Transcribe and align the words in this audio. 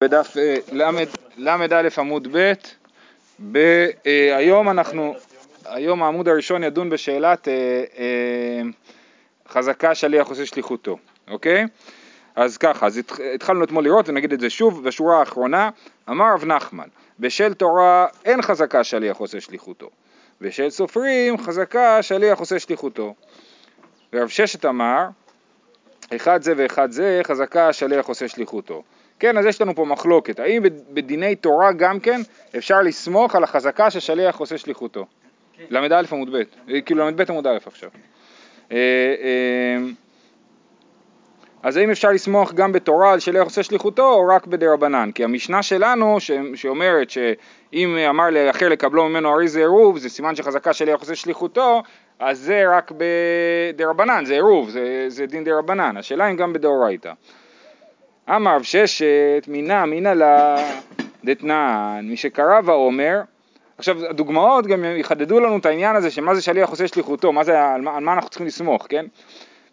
בדף 0.00 0.36
ל"א 0.72 1.88
עמוד 1.98 2.28
ב', 3.52 3.86
היום 4.36 4.68
אנחנו, 4.68 5.14
היום 5.64 6.02
העמוד 6.02 6.28
הראשון 6.28 6.64
ידון 6.64 6.90
בשאלת 6.90 7.48
אה, 7.48 7.54
אה, 7.98 8.60
חזקה 9.48 9.94
שליח 9.94 10.28
עושה 10.28 10.46
שליחותו, 10.46 10.98
אוקיי? 11.30 11.64
אז 12.36 12.58
ככה, 12.58 12.86
אז 12.86 13.00
התחלנו 13.34 13.64
אתמול 13.64 13.84
לראות 13.84 14.08
ונגיד 14.08 14.32
את 14.32 14.40
זה 14.40 14.50
שוב, 14.50 14.84
בשורה 14.84 15.18
האחרונה, 15.18 15.70
אמר 16.08 16.24
רב 16.34 16.44
נחמן, 16.44 16.88
בשל 17.18 17.54
תורה 17.54 18.06
אין 18.24 18.42
חזקה 18.42 18.84
שליח 18.84 19.16
עושה 19.16 19.40
שליחותו, 19.40 19.90
בשל 20.40 20.70
סופרים 20.70 21.38
חזקה 21.38 22.02
שליח 22.02 22.38
עושה 22.38 22.58
שליחותו. 22.58 23.14
ורב 24.12 24.28
ששת 24.28 24.64
אמר, 24.64 25.04
אחד 26.16 26.42
זה 26.42 26.52
ואחד 26.56 26.90
זה, 26.90 27.20
חזקה 27.24 27.72
שליח 27.72 28.06
עושה 28.06 28.28
שליחותו. 28.28 28.82
כן, 29.18 29.38
אז 29.38 29.46
יש 29.46 29.60
לנו 29.60 29.74
פה 29.74 29.84
מחלוקת, 29.84 30.40
האם 30.40 30.62
בדיני 30.90 31.34
תורה 31.34 31.72
גם 31.72 32.00
כן 32.00 32.20
אפשר 32.56 32.80
לסמוך 32.80 33.34
על 33.34 33.44
החזקה 33.44 33.90
ששליח 33.90 34.36
עושה 34.38 34.58
שליחותו? 34.58 35.06
כן. 35.56 35.64
ל"א 35.70 36.02
עמוד 36.12 36.36
ב', 36.36 36.42
כאילו 36.86 37.10
ל"ב 37.10 37.30
עמוד 37.30 37.46
א' 37.46 37.58
עכשיו. 37.66 37.90
אה, 38.72 38.76
אה, 38.76 39.78
אז 41.62 41.76
האם 41.76 41.90
אפשר 41.90 42.10
לסמוך 42.10 42.52
גם 42.52 42.72
בתורה 42.72 43.12
על 43.12 43.20
שליח 43.20 43.44
עושה 43.44 43.62
שליחותו 43.62 44.12
או 44.12 44.26
רק 44.28 44.46
בדי 44.46 44.66
רבנן? 44.66 45.10
כי 45.14 45.24
המשנה 45.24 45.62
שלנו 45.62 46.20
ש... 46.20 46.30
שאומרת 46.54 47.10
שאם 47.10 47.96
אמר 48.08 48.30
לאחר 48.30 48.68
לקבלו 48.68 49.08
ממנו 49.08 49.28
הרי 49.28 49.48
זה 49.48 49.58
עירוב, 49.58 49.98
זה 49.98 50.08
סימן 50.08 50.36
שחזקה 50.36 50.72
שליח 50.72 51.00
עושה 51.00 51.14
שליחותו, 51.14 51.82
אז 52.18 52.38
זה 52.38 52.64
רק 52.76 52.92
בדי 52.96 53.84
רבנן, 53.84 54.24
זה 54.24 54.32
עירוב, 54.32 54.70
זה, 54.70 55.04
זה 55.08 55.26
דין 55.26 55.44
די 55.44 55.52
רבנן. 55.52 55.96
השאלה 55.96 56.30
אם 56.30 56.36
גם 56.36 56.52
בדאורייתא. 56.52 57.12
אמר 58.36 58.62
ששת 58.62 59.44
מינה 59.48 59.86
מינה 59.86 60.14
לה 60.14 60.56
דתנן, 61.24 62.00
מי 62.02 62.16
שקרא 62.16 62.60
ואומר, 62.64 63.20
עכשיו 63.78 64.06
הדוגמאות 64.06 64.66
גם 64.66 64.84
יחדדו 64.84 65.40
לנו 65.40 65.58
את 65.58 65.66
העניין 65.66 65.96
הזה 65.96 66.10
שמה 66.10 66.34
זה 66.34 66.42
שליח 66.42 66.70
עושה 66.70 66.88
שליחותו, 66.88 67.32
מה 67.32 67.44
זה, 67.44 67.64
על 67.64 67.80
מה, 67.80 67.96
על 67.96 68.04
מה 68.04 68.12
אנחנו 68.12 68.30
צריכים 68.30 68.46
לסמוך, 68.46 68.86
כן? 68.88 69.06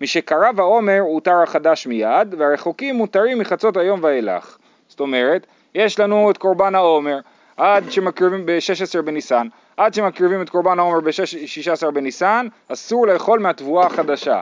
מי 0.01 0.07
שקרא 0.07 0.51
ואומר 0.55 0.99
הותר 0.99 1.41
החדש 1.43 1.87
מיד 1.87 2.35
והרחוקים 2.37 2.95
מותרים 2.95 3.39
מחצות 3.39 3.77
היום 3.77 3.99
ואילך. 4.03 4.57
זאת 4.87 4.99
אומרת, 4.99 5.47
יש 5.75 5.99
לנו 5.99 6.31
את 6.31 6.37
קורבן 6.37 6.75
העומר 6.75 7.19
עד 7.57 7.91
שמקריבים 7.91 8.45
ב-16 8.45 9.01
בניסן, 9.01 9.47
עד 9.77 9.93
שמקריבים 9.93 10.41
את 10.41 10.49
קורבן 10.49 10.79
העומר 10.79 10.99
ב-16 10.99 11.91
בניסן, 11.91 12.47
אסור 12.67 13.07
לאכול 13.07 13.39
מהתבואה 13.39 13.85
החדשה. 13.85 14.41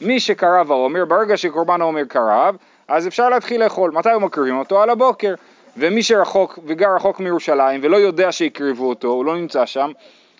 מי 0.00 0.20
שקרא 0.20 0.62
ואומר, 0.66 1.04
ברגע 1.04 1.36
שקורבן 1.36 1.80
העומר 1.80 2.04
קרב, 2.04 2.56
אז 2.88 3.06
אפשר 3.06 3.28
להתחיל 3.28 3.64
לאכול. 3.64 3.90
מתי 3.90 4.10
הוא 4.10 4.22
מקריבים 4.22 4.58
אותו? 4.58 4.82
על 4.82 4.90
הבוקר. 4.90 5.34
ומי 5.78 6.02
שרחוק 6.02 6.58
וגר 6.66 6.94
רחוק 6.96 7.20
מירושלים 7.20 7.80
ולא 7.82 7.96
יודע 7.96 8.32
שהקריבו 8.32 8.88
אותו, 8.88 9.08
הוא 9.08 9.24
לא 9.24 9.36
נמצא 9.36 9.66
שם, 9.66 9.90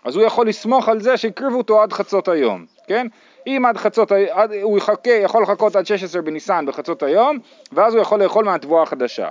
אז 0.04 0.16
הוא 0.16 0.24
יכול 0.24 0.48
לסמוך 0.48 0.88
על 0.88 1.00
זה 1.00 1.16
שהקריבו 1.16 1.58
אותו 1.58 1.82
עד 1.82 1.92
חצות 1.92 2.28
היום, 2.28 2.64
כן? 2.86 3.06
אם 3.46 3.62
עד 3.68 3.76
חצות, 3.76 4.12
עד, 4.12 4.52
הוא 4.62 4.78
יחכה, 4.78 5.10
יכול 5.10 5.42
לחכות 5.42 5.76
עד 5.76 5.86
16 5.86 6.22
בניסן 6.22 6.66
בחצות 6.66 7.02
היום, 7.02 7.38
ואז 7.72 7.94
הוא 7.94 8.02
יכול 8.02 8.22
לאכול 8.22 8.44
מהתבואה 8.44 8.82
החדשה. 8.82 9.28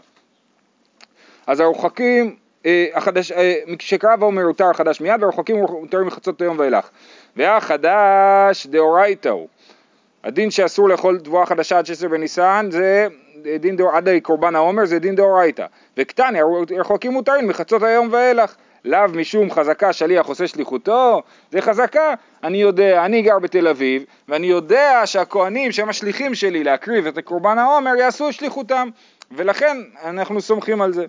אז 1.47 1.59
הרוחקים, 1.59 2.35
אה, 2.65 2.85
החדש, 2.93 3.31
אה, 3.31 3.55
האומר 4.21 4.43
הותר 4.43 4.69
החדש 4.69 5.01
מיד, 5.01 5.23
והרוחקים 5.23 5.57
מותרים 5.57 6.07
מחצות 6.07 6.41
היום 6.41 6.59
ואילך. 6.59 6.89
והחדש 7.35 8.67
דאורייתא 8.67 9.29
הוא. 9.29 9.47
הדין 10.23 10.51
שאסור 10.51 10.89
לאכול 10.89 11.19
תבואה 11.19 11.45
חדשה 11.45 11.77
עד 11.77 11.85
16 11.85 12.09
בניסן 12.09 12.67
זה 12.71 13.07
דין 13.59 13.75
דאור, 13.75 13.91
עד 13.91 14.09
קורבן 14.21 14.55
העומר 14.55 14.85
זה 14.85 14.99
דין 14.99 15.15
דאורייתא. 15.15 15.65
וקטני, 15.97 16.39
רחוקים 16.77 17.11
מותרים 17.11 17.47
מחצות 17.47 17.83
היום 17.83 18.09
ואילך. 18.11 18.55
לאו 18.85 19.07
משום 19.13 19.51
חזקה 19.51 19.93
שליח 19.93 20.25
עושה 20.25 20.47
שליחותו, 20.47 21.21
זה 21.51 21.61
חזקה. 21.61 22.13
אני 22.43 22.57
יודע, 22.57 23.05
אני 23.05 23.21
גר 23.21 23.39
בתל 23.39 23.67
אביב, 23.67 24.03
ואני 24.27 24.47
יודע 24.47 25.01
שהכוהנים 25.05 25.71
שהם 25.71 25.89
השליחים 25.89 26.35
שלי 26.35 26.63
להקריב 26.63 27.07
את 27.07 27.19
קורבן 27.19 27.57
העומר 27.57 27.95
יעשו 27.95 28.33
שליחותם, 28.33 28.89
ולכן 29.31 29.77
אנחנו 30.03 30.41
סומכים 30.41 30.81
על 30.81 30.93
זה. 30.93 31.05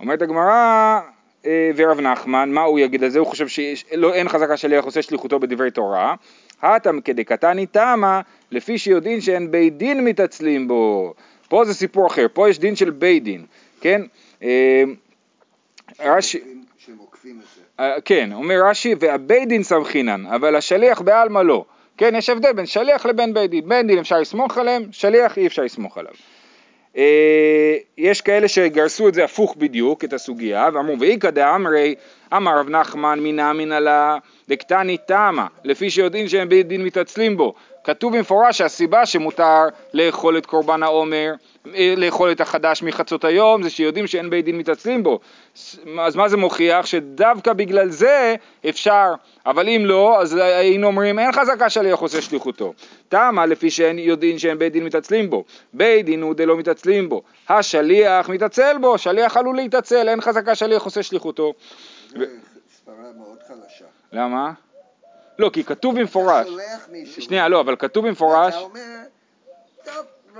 אומרת 0.00 0.22
הגמרא, 0.22 1.00
אה, 1.46 1.70
ורב 1.76 2.00
נחמן, 2.00 2.50
מה 2.50 2.62
הוא 2.62 2.78
יגיד 2.78 3.04
על 3.04 3.10
זה? 3.10 3.18
הוא 3.18 3.26
חושב 3.26 3.48
שאין 3.48 4.28
חזקה 4.28 4.56
שליח 4.56 4.84
עושה 4.84 5.02
שליחותו 5.02 5.40
בדברי 5.40 5.70
תורה. 5.70 6.14
הטם 6.64 7.00
כדקתני 7.00 7.66
תמה, 7.66 8.20
לפי 8.50 8.78
שיודעים 8.78 9.20
שאין 9.20 9.50
בית 9.50 9.76
דין 9.76 10.04
מתעצלים 10.04 10.68
בו. 10.68 11.14
פה 11.48 11.64
זה 11.64 11.74
סיפור 11.74 12.06
אחר, 12.06 12.26
פה 12.32 12.50
יש 12.50 12.58
דין 12.58 12.76
של 12.76 12.90
בית 12.90 13.24
דין, 13.24 13.44
כן? 13.80 14.02
אה, 14.42 14.84
רש"י... 16.00 16.40
אה, 17.80 18.00
כן, 18.04 18.32
אומר 18.32 18.54
רש"י, 18.64 18.94
והבית 19.00 19.48
דין 19.48 19.62
סמכינן, 19.62 20.26
אבל 20.26 20.56
השליח 20.56 21.00
בעלמא 21.00 21.38
לא. 21.38 21.64
כן, 21.96 22.14
יש 22.14 22.30
הבדל 22.30 22.52
בין 22.52 22.66
שליח 22.66 23.06
לבין 23.06 23.34
בית 23.34 23.50
דין. 23.50 23.68
בית 23.68 23.86
דין 23.86 23.98
אפשר 23.98 24.20
לסמוך 24.20 24.58
עליהם, 24.58 24.82
שליח 24.92 25.38
אי 25.38 25.46
אפשר 25.46 25.62
לסמוך 25.62 25.98
עליו. 25.98 26.12
אה, 26.96 27.76
יש 27.98 28.20
כאלה 28.20 28.48
שגרסו 28.48 29.08
את 29.08 29.14
זה 29.14 29.24
הפוך 29.24 29.56
בדיוק, 29.58 30.04
את 30.04 30.12
הסוגיה, 30.12 30.68
ואמרו 30.74 31.00
ואיכא 31.00 31.30
דאמרי 31.30 31.94
אמר 32.36 32.58
רב 32.58 32.68
נחמן 32.68 33.20
מינא 33.20 33.52
מינא 33.52 33.74
לה 33.74 34.16
דקתני 34.48 34.96
תמה, 34.96 35.46
לפי 35.64 35.90
שיודעים 35.90 36.28
שהם 36.28 36.48
בית 36.48 36.68
דין 36.68 36.84
מתעצלים 36.84 37.36
בו. 37.36 37.54
כתוב 37.84 38.16
במפורש 38.16 38.58
שהסיבה 38.58 39.06
שמותר 39.06 39.62
לאכול 39.94 40.38
את 40.38 40.46
קורבן 40.46 40.82
העומר, 40.82 41.32
לאכול 41.96 42.32
את 42.32 42.40
החדש 42.40 42.82
מחצות 42.82 43.24
היום, 43.24 43.62
זה 43.62 43.70
שיודעים 43.70 44.06
שאין 44.06 44.30
בית 44.30 44.44
דין 44.44 44.58
מתעצלים 44.58 45.02
בו. 45.02 45.20
אז 46.00 46.16
מה 46.16 46.28
זה 46.28 46.36
מוכיח? 46.36 46.86
שדווקא 46.86 47.52
בגלל 47.52 47.88
זה 47.88 48.34
אפשר, 48.68 49.14
אבל 49.46 49.68
אם 49.68 49.82
לא, 49.86 50.20
אז 50.20 50.34
היינו 50.34 50.86
אומרים 50.86 51.18
אין 51.18 51.32
חזקה 51.32 51.70
שליח 51.70 51.98
עושה 51.98 52.22
שליחותו. 52.22 52.72
תמה 53.08 53.46
לפי 53.46 53.70
שאין 53.70 53.98
יודעים 53.98 54.38
שאין 54.38 54.58
בית 54.58 54.72
דין 54.72 54.84
מתעצלים 54.84 55.30
בו. 55.30 55.44
בית 55.72 56.06
דין 56.06 56.22
הוא 56.22 56.34
דלא 56.34 56.56
מתעצלים 56.56 57.08
בו. 57.08 57.22
השליח 57.48 58.28
מתעצל 58.28 58.76
בו, 58.80 58.98
שליח 58.98 59.36
עלול 59.36 59.56
להתעצל, 59.56 60.08
אין 60.08 60.20
חזקה 60.20 60.54
שליח 60.54 60.82
עושה 60.82 61.02
שליחותו. 61.02 61.52
זה 62.08 62.26
סברה 62.76 62.96
מאוד 63.16 63.38
חלשה. 63.48 63.84
למה? 64.12 64.52
לא, 65.38 65.50
כי 65.52 65.64
כתוב 65.64 66.00
במפורש. 66.00 66.46
שנייה, 67.18 67.48
לא, 67.48 67.60
אבל 67.60 67.76
כתוב 67.76 68.06
במפורש... 68.06 68.54
אתה 68.54 68.62
אומר, 68.62 68.80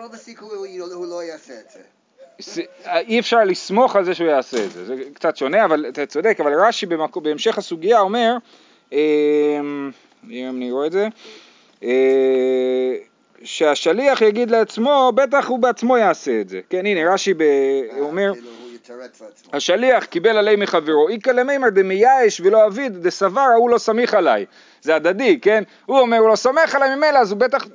רוב 0.04 0.14
הסיכוי 0.14 0.78
הוא 0.78 1.06
לא 1.06 1.22
יעשה 1.22 1.54
את 1.60 1.70
זה. 1.70 2.62
אי 2.86 3.20
אפשר 3.20 3.44
לסמוך 3.44 3.96
על 3.96 4.04
זה 4.04 4.14
שהוא 4.14 4.28
יעשה 4.28 4.64
את 4.64 4.70
זה, 4.70 4.84
זה 4.84 4.94
קצת 5.14 5.36
שונה, 5.36 5.64
אבל 5.64 5.86
אתה 5.88 6.06
צודק, 6.06 6.36
אבל 6.40 6.52
רש"י 6.54 6.86
בהמשך 7.22 7.58
הסוגיה 7.58 8.00
אומר, 8.00 8.36
אמ, 8.92 9.90
אם 10.30 10.56
אני 10.56 10.72
רואה 10.72 10.86
את 10.86 10.92
זה, 10.92 11.08
אה, 11.82 12.94
שהשליח 13.44 14.22
יגיד 14.22 14.50
לעצמו, 14.50 15.12
בטח 15.14 15.48
הוא 15.48 15.58
בעצמו 15.58 15.96
יעשה 15.96 16.40
את 16.40 16.48
זה, 16.48 16.60
כן 16.70 16.86
הנה 16.86 17.12
רש"י 17.12 17.34
אה, 17.40 18.00
אומר, 18.00 18.32
כאילו, 18.32 18.50
השליח 19.52 20.04
קיבל 20.04 20.36
עלי 20.36 20.56
מחברו, 20.56 21.08
איכא 21.08 21.30
למימר 21.30 21.68
דמייאש 21.68 22.40
ולא 22.40 22.66
אביד 22.66 23.02
דסבר 23.02 23.40
ההוא 23.40 23.70
לא 23.70 23.78
סמיך 23.78 24.14
עליי, 24.14 24.46
זה 24.82 24.96
הדדי, 24.96 25.40
כן? 25.40 25.62
הוא 25.86 25.98
אומר 25.98 26.18
הוא 26.18 26.28
לא 26.28 26.36
סומך 26.36 26.74
עליי 26.74 26.96
ממילא 26.96 27.18
אז 27.18 27.30
הוא 27.30 27.40
בטח, 27.40 27.66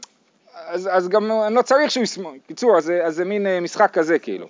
אז, 0.69 0.90
אז 0.91 1.09
גם 1.09 1.31
אני 1.31 1.56
לא 1.56 1.62
צריך 1.62 1.91
שהוא 1.91 2.03
יסמוך, 2.03 2.34
קיצור 2.47 2.78
אז 2.78 2.91
זה 3.07 3.25
מין 3.25 3.47
אה, 3.47 3.59
משחק 3.59 3.91
כזה 3.94 4.19
כאילו. 4.19 4.47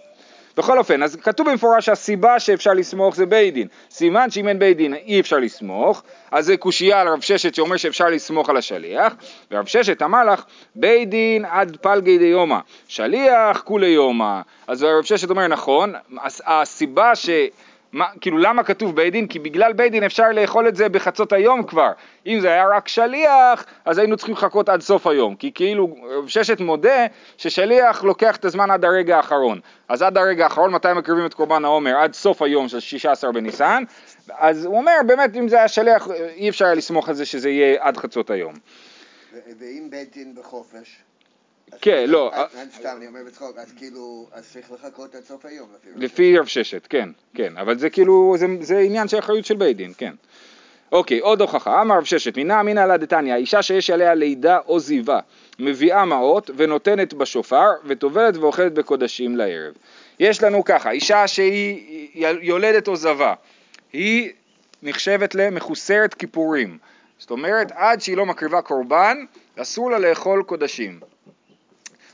בכל 0.58 0.78
אופן, 0.78 1.04
אז 1.04 1.16
כתוב 1.16 1.50
במפורש 1.50 1.86
שהסיבה 1.86 2.40
שאפשר 2.40 2.74
לסמוך 2.74 3.16
זה 3.16 3.26
בית 3.26 3.54
דין. 3.54 3.68
סימן 3.92 4.32
שאם 4.32 4.48
אין 4.48 4.60
בית 4.60 4.78
דין 4.78 4.94
אי 4.94 5.20
אפשר 5.20 5.38
לסמוך, 5.38 6.04
אז 6.32 6.46
זה 6.46 6.58
קושייה 6.58 7.02
על 7.02 7.08
רב 7.08 7.22
ששת 7.22 7.56
שאומר 7.56 7.78
שאפשר 7.78 8.06
לסמוך 8.06 8.50
על 8.50 8.58
השליח, 8.58 9.14
ורב 9.52 9.66
ששת 9.66 10.02
אמר 10.02 10.24
לך, 10.24 10.44
בית 10.76 11.10
דין 11.10 11.46
עד 11.46 11.78
פלגי 11.82 12.18
דיומא, 12.18 12.58
שליח 12.88 13.62
כולי 13.62 13.88
יומא. 13.88 14.42
אז 14.68 14.84
רב 14.84 15.04
ששת 15.04 15.30
אומר 15.30 15.48
נכון, 15.48 15.94
הסיבה 16.46 17.16
ש... 17.16 17.30
מה, 17.92 18.06
כאילו 18.22 18.38
למה 18.38 18.64
כתוב 18.64 18.96
בית 18.96 19.12
דין? 19.12 19.28
כי 19.28 19.40
בגלל 19.40 19.74
בית 19.74 19.92
דין 19.92 20.04
אפשר 20.04 20.32
לאכול 20.32 20.68
את 20.68 20.76
זה 20.76 20.90
בחצות 20.90 21.34
היום 21.34 21.64
כבר. 21.64 21.92
אם 22.28 22.40
זה 22.42 22.48
היה 22.48 22.68
רק 22.68 22.88
שליח, 22.88 23.66
אז 23.86 23.98
היינו 23.98 24.18
צריכים 24.18 24.36
לחכות 24.36 24.70
עד 24.70 24.82
סוף 24.82 25.08
היום. 25.08 25.36
כי 25.36 25.52
כאילו 25.56 25.96
ששת 26.28 26.60
מודה 26.60 27.06
ששליח 27.38 28.04
לוקח 28.04 28.36
את 28.36 28.46
הזמן 28.46 28.72
עד 28.72 28.86
הרגע 28.86 29.18
האחרון. 29.18 29.60
אז 29.90 30.02
עד 30.02 30.18
הרגע 30.18 30.44
האחרון, 30.44 30.72
מתי 30.72 30.88
מקריבים 30.96 31.26
את 31.26 31.34
קורבן 31.34 31.66
העומר? 31.66 31.98
עד 31.98 32.14
סוף 32.14 32.42
היום 32.42 32.68
של 32.68 32.80
16 32.80 33.32
בניסן. 33.32 33.84
אז 34.38 34.66
הוא 34.66 34.78
אומר, 34.78 34.96
באמת 35.08 35.36
אם 35.36 35.48
זה 35.48 35.58
היה 35.58 35.68
שליח, 35.68 36.08
אי 36.36 36.50
אפשר 36.50 36.66
היה 36.66 36.74
לסמוך 36.74 37.10
על 37.10 37.16
זה 37.16 37.26
שזה 37.26 37.50
יהיה 37.50 37.78
עד 37.80 37.98
חצות 37.98 38.30
היום. 38.30 38.54
ואם 39.60 39.88
בית 39.90 40.14
דין 40.16 40.36
בחופש? 40.36 41.09
כן, 41.82 42.06
לא. 42.08 42.32
סתם, 42.76 42.90
אני 42.98 43.08
אומר 43.08 43.20
בצחוק, 43.28 43.58
אז 43.58 43.74
כאילו, 43.78 44.28
אז 44.32 44.50
צריך 44.54 44.72
לחכות 44.72 45.16
עד 45.16 45.24
סוף 45.24 45.46
היום. 45.46 45.70
לפי 45.96 46.38
רב 46.38 46.46
ששת, 46.46 46.88
כן, 46.90 47.10
כן, 47.34 47.58
אבל 47.58 47.78
זה 47.78 47.90
כאילו, 47.90 48.36
זה 48.62 48.80
עניין 48.80 49.08
של 49.08 49.20
אחריות 49.20 49.46
של 49.46 49.56
בית 49.56 49.78
דין, 49.78 49.94
כן. 49.98 50.14
אוקיי, 50.92 51.20
עוד 51.20 51.42
הוכחה, 51.42 51.82
אמר 51.82 51.98
רב 51.98 52.04
ששת, 52.04 52.38
מינה 52.38 52.60
אמינא 52.60 52.80
לה 52.80 52.98
דתניא, 52.98 53.36
אישה 53.36 53.62
שיש 53.62 53.90
עליה 53.90 54.14
לידה 54.14 54.60
או 54.68 54.80
זיווה, 54.80 55.20
מביאה 55.60 56.06
מעות 56.06 56.50
ונותנת 56.56 57.14
בשופר, 57.14 57.70
וטובלת 57.86 58.38
ואוכלת 58.38 58.74
בקודשים 58.74 59.36
לערב. 59.36 59.74
יש 60.20 60.44
לנו 60.44 60.64
ככה, 60.64 60.92
אישה 60.92 61.28
שהיא 61.28 62.26
יולדת 62.42 62.88
או 62.88 62.96
זבה, 62.96 63.34
היא 63.94 64.32
נחשבת 64.84 65.36
למחוסרת 65.36 66.14
כיפורים. 66.14 66.78
זאת 67.20 67.32
אומרת, 67.32 67.72
עד 67.76 68.02
שהיא 68.02 68.18
לא 68.18 68.26
מקריבה 68.26 68.62
קורבן, 68.62 69.18
אסור 69.56 69.92
לה 69.92 70.00
לאכול 70.00 70.44
קודשים. 70.44 71.00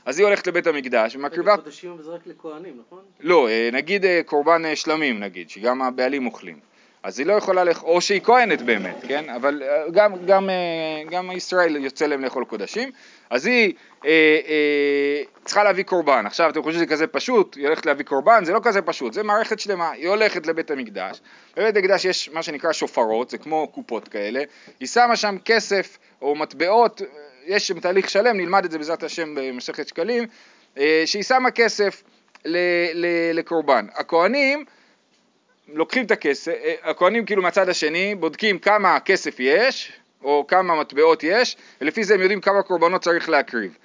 אז 0.06 0.18
היא 0.18 0.26
הולכת 0.26 0.46
לבית 0.46 0.66
המקדש 0.66 1.16
ומקריבה... 1.16 1.56
קודשים 1.56 2.02
זה 2.02 2.10
רק 2.10 2.20
לכהנים, 2.26 2.80
נכון? 2.86 3.02
לא, 3.20 3.48
אה, 3.48 3.68
נגיד 3.72 4.04
אה, 4.04 4.20
קורבן 4.26 4.64
אה, 4.64 4.76
שלמים 4.76 5.20
נגיד, 5.20 5.50
שגם 5.50 5.82
הבעלים 5.82 6.26
אוכלים. 6.26 6.58
אז 7.02 7.18
היא 7.18 7.26
לא 7.26 7.32
יכולה 7.32 7.64
לאכול, 7.64 7.88
או 7.88 8.00
שהיא 8.00 8.20
כהנת 8.20 8.62
באמת, 8.62 8.96
כן? 9.08 9.30
אבל 9.30 9.62
גם, 9.92 10.26
גם, 10.26 10.50
גם 11.10 11.30
ישראל 11.30 11.76
יוצא 11.76 12.06
להם 12.06 12.24
לאכול 12.24 12.44
קודשים. 12.44 12.90
אז 13.30 13.46
היא 13.46 13.72
אה, 14.04 14.10
אה, 14.48 15.22
צריכה 15.44 15.64
להביא 15.64 15.84
קורבן. 15.84 16.26
עכשיו 16.26 16.50
אתם 16.50 16.62
חושבים 16.62 16.78
שזה 16.78 16.86
כזה 16.86 17.06
פשוט, 17.06 17.56
היא 17.56 17.66
הולכת 17.66 17.86
להביא 17.86 18.04
קורבן, 18.04 18.44
זה 18.44 18.52
לא 18.52 18.60
כזה 18.62 18.82
פשוט, 18.82 19.12
זה 19.12 19.22
מערכת 19.22 19.60
שלמה. 19.60 19.90
היא 19.90 20.08
הולכת 20.08 20.46
לבית 20.46 20.70
המקדש, 20.70 21.20
בבית 21.56 21.76
המקדש 21.76 22.04
יש 22.04 22.30
מה 22.32 22.42
שנקרא 22.42 22.72
שופרות, 22.72 23.30
זה 23.30 23.38
כמו 23.38 23.68
קופות 23.68 24.08
כאלה, 24.08 24.42
היא 24.80 24.88
שמה 24.88 25.16
שם 25.16 25.36
כסף 25.44 25.98
או 26.22 26.34
מטבעות, 26.34 27.02
יש 27.46 27.66
שם 27.66 27.80
תהליך 27.80 28.10
שלם, 28.10 28.36
נלמד 28.36 28.64
את 28.64 28.70
זה 28.70 28.78
בעזרת 28.78 29.02
השם 29.02 29.34
במסכת 29.34 29.88
שקלים, 29.88 30.26
אה, 30.78 31.02
שהיא 31.06 31.22
שמה 31.22 31.50
כסף 31.50 32.02
לקורבן. 33.32 33.86
הכהנים 33.94 34.64
לוקחים 35.68 36.04
את 36.04 36.10
הכסף, 36.10 36.52
אה, 36.52 36.74
הכהנים 36.82 37.24
כאילו 37.24 37.42
מהצד 37.42 37.68
השני 37.68 38.14
בודקים 38.14 38.58
כמה 38.58 39.00
כסף 39.00 39.36
יש, 39.38 39.92
או 40.24 40.44
כמה 40.48 40.80
מטבעות 40.80 41.24
יש, 41.24 41.56
ולפי 41.80 42.04
זה 42.04 42.14
הם 42.14 42.20
יודעים 42.20 42.40
כמה 42.40 42.62
קורבנות 42.62 43.02
צריך 43.02 43.28
להקריב. 43.28 43.76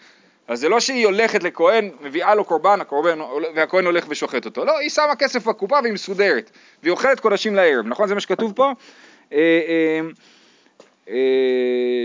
אז 0.48 0.60
זה 0.60 0.70
לא 0.70 0.80
שהיא 0.80 1.06
הולכת 1.06 1.44
לכהן, 1.44 1.90
מביאה 2.02 2.36
לו 2.36 2.46
קורבן, 2.46 2.82
הקורבן, 2.82 3.20
והכהן 3.56 3.86
הולך 3.86 4.06
ושוחט 4.10 4.46
אותו. 4.46 4.66
לא, 4.66 4.78
היא 4.78 4.90
שמה 4.90 5.16
כסף 5.16 5.48
בקופה 5.48 5.80
והיא 5.84 5.94
מסודרת, 5.94 6.52
והיא 6.84 6.92
אוכלת 6.92 7.20
קודשים 7.20 7.56
לערב, 7.56 7.88
נכון? 7.88 8.08
זה 8.08 8.14
מה 8.14 8.22
שכתוב 8.22 8.54
פה? 8.56 8.72
אה, 11.10 11.16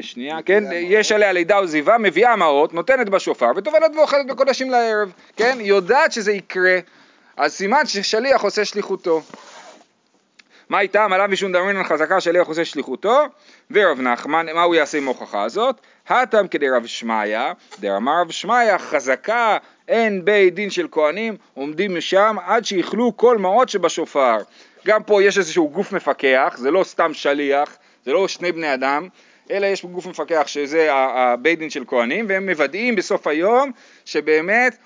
שנייה, 0.02 0.42
כן, 0.42 0.64
יש 0.72 1.12
עליה 1.12 1.32
לידה 1.32 1.58
עזיבה, 1.58 1.98
מביאה 1.98 2.36
מעות, 2.36 2.74
נותנת 2.74 3.08
בשופר, 3.08 3.50
וטובלת 3.56 3.96
ואוכלת 3.96 4.26
בקודשים 4.26 4.70
לערב, 4.70 5.12
כן? 5.36 5.58
יודעת 5.60 6.12
שזה 6.12 6.32
יקרה, 6.32 6.78
אז 7.36 7.52
סימן 7.52 7.86
ששליח 7.86 8.42
עושה 8.42 8.64
שליחותו. 8.64 9.22
מה 10.68 10.80
איתם? 10.80 11.12
עליו 11.12 11.26
משום 11.30 11.52
דמרינן 11.52 11.84
חזקה 11.84 12.20
שליח 12.20 12.46
עושה 12.46 12.64
שליחותו, 12.64 13.24
ורב 13.70 14.00
נחמן, 14.00 14.46
מה 14.54 14.62
הוא 14.62 14.74
יעשה 14.74 14.98
עם 14.98 15.04
ההוכחה 15.04 15.42
הזאת? 15.42 15.80
הטם 16.08 16.48
כדי 16.48 16.70
רב 16.70 16.86
שמעיה, 16.86 17.52
דאמר 17.80 18.20
רב 18.20 18.30
שמעיה 18.30 18.78
חזקה 18.78 19.56
אין 19.88 20.24
בית 20.24 20.54
דין 20.54 20.70
של 20.70 20.88
כהנים 20.90 21.36
עומדים 21.54 21.96
משם 21.96 22.36
עד 22.46 22.64
שיאכלו 22.64 23.16
כל 23.16 23.38
מעות 23.38 23.68
שבשופר. 23.68 24.36
גם 24.86 25.02
פה 25.02 25.22
יש 25.22 25.38
איזשהו 25.38 25.70
גוף 25.70 25.92
מפקח, 25.92 26.54
זה 26.56 26.70
לא 26.70 26.84
סתם 26.84 27.14
שליח, 27.14 27.76
זה 28.06 28.12
לא 28.12 28.28
שני 28.28 28.52
בני 28.52 28.74
אדם, 28.74 29.08
אלא 29.50 29.66
יש 29.66 29.84
גוף 29.84 30.06
מפקח 30.06 30.42
שזה 30.46 30.88
הבית 30.92 31.58
דין 31.58 31.70
של 31.70 31.84
כהנים 31.86 32.26
והם 32.28 32.48
מוודאים 32.48 32.96
בסוף 32.96 33.26
היום 33.26 33.70
שבאמת 34.04 34.76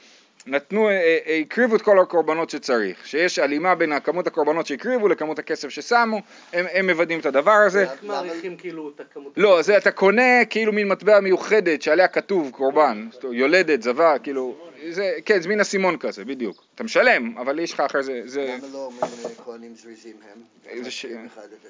נתנו, 0.46 0.88
אה, 0.88 1.18
אה, 1.26 1.40
הקריבו 1.46 1.76
את 1.76 1.82
כל 1.82 1.98
הקורבנות 1.98 2.50
שצריך, 2.50 3.06
שיש 3.06 3.38
הלימה 3.38 3.74
בין 3.74 4.00
כמות 4.00 4.26
הקורבנות 4.26 4.66
שהקריבו 4.66 5.08
לכמות 5.08 5.38
הכסף 5.38 5.68
ששמו, 5.68 6.20
הם, 6.52 6.66
הם 6.72 6.90
מוודאים 6.90 7.20
את 7.20 7.26
הדבר 7.26 7.50
הזה. 7.50 7.82
איך 7.82 8.04
מעריכים 8.04 8.56
כאילו 8.56 8.92
את 8.94 9.00
הכמות? 9.00 9.32
לא, 9.36 9.62
זה 9.62 9.76
אתה 9.76 9.90
קונה 9.90 10.44
כאילו 10.50 10.72
מין 10.72 10.88
מטבע 10.88 11.20
מיוחדת 11.20 11.82
שעליה 11.82 12.08
כתוב 12.08 12.50
קורבן, 12.50 13.08
יולדת, 13.32 13.82
זבה, 13.82 14.18
כאילו, 14.18 14.56
זה, 14.90 15.12
כן, 15.24 15.40
זה 15.40 15.48
מין 15.48 15.60
אסימון 15.60 15.96
כזה, 15.96 16.24
בדיוק. 16.24 16.64
אתה 16.74 16.84
משלם, 16.84 17.38
אבל 17.38 17.58
יש 17.58 17.72
לך 17.72 17.80
אחרי 17.80 18.02
זה... 18.02 18.20
זה... 18.24 18.56
למה 18.58 18.68
לא 18.72 18.78
אומרים 18.78 19.24
אה, 19.24 19.44
כהנים 19.44 19.74
זריזים 19.74 20.16
הם? 20.32 20.82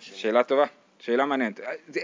שאלה 0.00 0.42
טובה, 0.42 0.64
שאלה 1.00 1.24
מעניינת. 1.24 1.60
זה... 1.88 2.00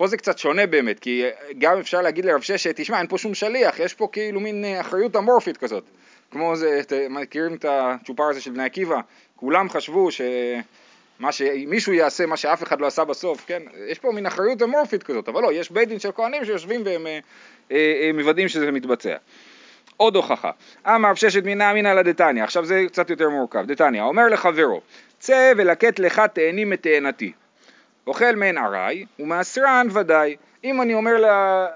פה 0.00 0.06
זה 0.06 0.16
קצת 0.16 0.38
שונה 0.38 0.66
באמת, 0.66 1.00
כי 1.00 1.24
גם 1.58 1.78
אפשר 1.78 2.02
להגיד 2.02 2.24
לרב 2.24 2.40
ששת, 2.40 2.80
תשמע, 2.80 2.98
אין 2.98 3.06
פה 3.06 3.18
שום 3.18 3.34
שליח, 3.34 3.80
יש 3.80 3.94
פה 3.94 4.08
כאילו 4.12 4.40
מין 4.40 4.64
אה, 4.64 4.80
אחריות 4.80 5.16
אמורפית 5.16 5.56
כזאת. 5.56 5.84
כמו 6.30 6.56
זה, 6.56 6.80
מכירים 7.10 7.54
את 7.54 7.64
הצ'ופר 7.68 8.22
הזה 8.22 8.40
של 8.40 8.50
בני 8.50 8.64
עקיבא? 8.64 9.00
כולם 9.36 9.70
חשבו 9.70 10.08
שמה 10.10 11.32
שמישהו 11.32 11.92
יעשה 11.92 12.26
מה 12.26 12.36
שאף 12.36 12.62
אחד 12.62 12.80
לא 12.80 12.86
עשה 12.86 13.04
בסוף, 13.04 13.44
כן? 13.46 13.62
יש 13.88 13.98
פה 13.98 14.12
מין 14.12 14.26
אחריות 14.26 14.62
אמורפית 14.62 15.02
כזאת, 15.02 15.28
אבל 15.28 15.42
לא, 15.42 15.52
יש 15.52 15.70
בית 15.70 15.88
דין 15.88 15.98
של 15.98 16.12
כהנים 16.12 16.44
שיושבים 16.44 16.82
והם 16.84 17.06
אה, 17.06 17.18
אה, 17.70 18.10
מוודאים 18.14 18.48
שזה 18.48 18.70
מתבצע. 18.70 19.16
עוד 19.96 20.16
הוכחה, 20.16 20.50
אמר 20.86 21.14
ששת 21.14 21.44
מינה 21.44 21.70
אמינא 21.70 21.88
לדתניא, 21.88 22.44
עכשיו 22.44 22.64
זה 22.64 22.84
קצת 22.88 23.10
יותר 23.10 23.28
מורכב, 23.28 23.64
דתניא, 23.66 24.02
אומר 24.02 24.28
לחברו, 24.28 24.80
צא 25.18 25.52
ולקט 25.56 25.98
לך 25.98 26.22
תאנים 26.32 26.70
מתאנתי. 26.70 27.32
אוכל 28.10 28.34
מעין 28.36 28.58
ארעי, 28.58 29.04
ומעשרן 29.18 29.88
ודאי. 29.92 30.36
אם 30.64 30.82
אני 30.82 30.94
אומר 30.94 31.12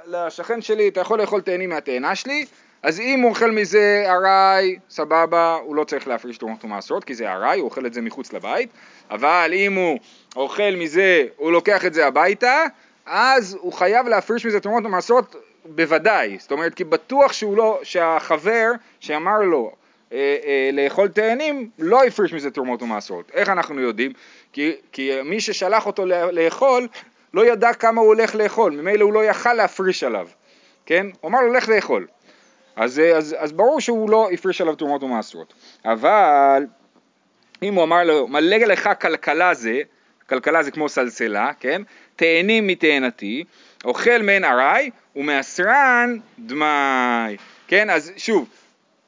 לשכן 0.07 0.63
שלי, 0.63 0.89
אתה 0.89 1.01
יכול 1.01 1.21
לאכול 1.21 1.41
תאנים 1.41 1.71
מהתאנה 1.71 2.15
שלי, 2.15 2.45
אז 2.83 3.01
אם 3.01 3.21
הוא 3.21 3.31
אוכל 3.31 3.51
מזה 3.51 4.05
ארעי, 4.07 4.77
סבבה, 4.91 5.59
הוא 5.63 5.77
לא 5.77 5.85
צריך 5.85 6.09
להפריש 6.09 6.39
תרומות 6.39 6.65
ומעשרות, 6.65 7.05
כי 7.05 7.15
זה 7.15 7.33
ארעי, 7.33 7.59
הוא 7.59 7.65
אוכל 7.65 7.87
את 7.87 7.95
זה 7.95 8.01
מחוץ 8.01 8.33
לבית, 8.33 8.69
אבל 9.11 9.51
אם 9.55 9.75
הוא 9.75 9.99
אוכל 10.37 10.71
מזה, 10.77 11.25
הוא 11.37 11.53
לוקח 11.53 11.85
את 11.85 11.95
זה 11.95 12.07
הביתה, 12.07 12.65
אז 13.07 13.57
הוא 13.61 13.73
חייב 13.73 14.09
להפריש 14.09 14.47
מזה 14.47 14.61
תרומות 14.61 14.85
ומעשרות 14.87 15.37
בוודאי, 15.65 16.37
זאת 16.41 16.53
אומרת, 16.53 16.75
כי 16.75 16.85
בטוח 16.85 17.33
שהוא 17.33 17.57
לא, 17.57 17.81
שהחבר 17.83 18.73
שאמר 19.01 19.39
לו 19.39 19.73
אה, 20.13 20.37
אה, 20.45 20.71
לאכול 20.73 21.09
תאנים, 21.09 21.71
לא 21.79 22.05
הפריש 22.05 22.33
מזה 22.33 22.51
תרומות 22.51 22.83
ומעשרות. 22.83 23.31
איך 23.35 23.49
אנחנו 23.49 23.81
יודעים? 23.81 24.13
כי, 24.55 24.73
כי 24.93 25.23
מי 25.25 25.41
ששלח 25.41 25.87
אותו 25.87 26.07
לאכול, 26.07 26.89
לא 27.35 27.47
ידע 27.47 27.73
כמה 27.73 28.01
הוא 28.01 28.09
הולך 28.09 28.35
לאכול, 28.35 28.73
ממילא 28.73 29.05
הוא 29.05 29.13
לא 29.13 29.25
יכל 29.25 29.55
להפריש 29.55 30.05
עליו, 30.05 30.29
כן? 30.87 31.07
הוא 31.21 31.29
אמר 31.29 31.41
לו 31.41 31.53
לך 31.53 31.69
לאכול. 31.69 32.07
אז, 32.77 33.03
אז, 33.17 33.37
אז 33.39 33.53
ברור 33.53 33.81
שהוא 33.81 34.11
לא 34.11 34.29
הפריש 34.33 34.61
עליו 34.61 34.77
תרומות 34.77 35.03
ומעשרות. 35.03 35.55
אבל 35.85 36.67
אם 37.63 37.75
הוא 37.75 37.85
אמר 37.85 38.05
לו, 38.05 38.29
מלא 38.29 38.57
לך 38.57 38.91
כלכלה 39.01 39.55
זה, 39.55 39.81
כלכלה 40.29 40.63
זה 40.63 40.71
כמו 40.71 40.89
סלסלה, 40.89 41.51
כן? 41.61 41.83
תאנים 42.17 42.67
מתאנתי, 42.67 43.45
אוכל 43.85 44.23
מעין 44.23 44.45
ארעי 44.45 44.91
ומעשרן 45.17 46.19
דמי, 46.39 47.37
כן? 47.69 47.91
אז 47.91 48.13
שוב, 48.17 48.49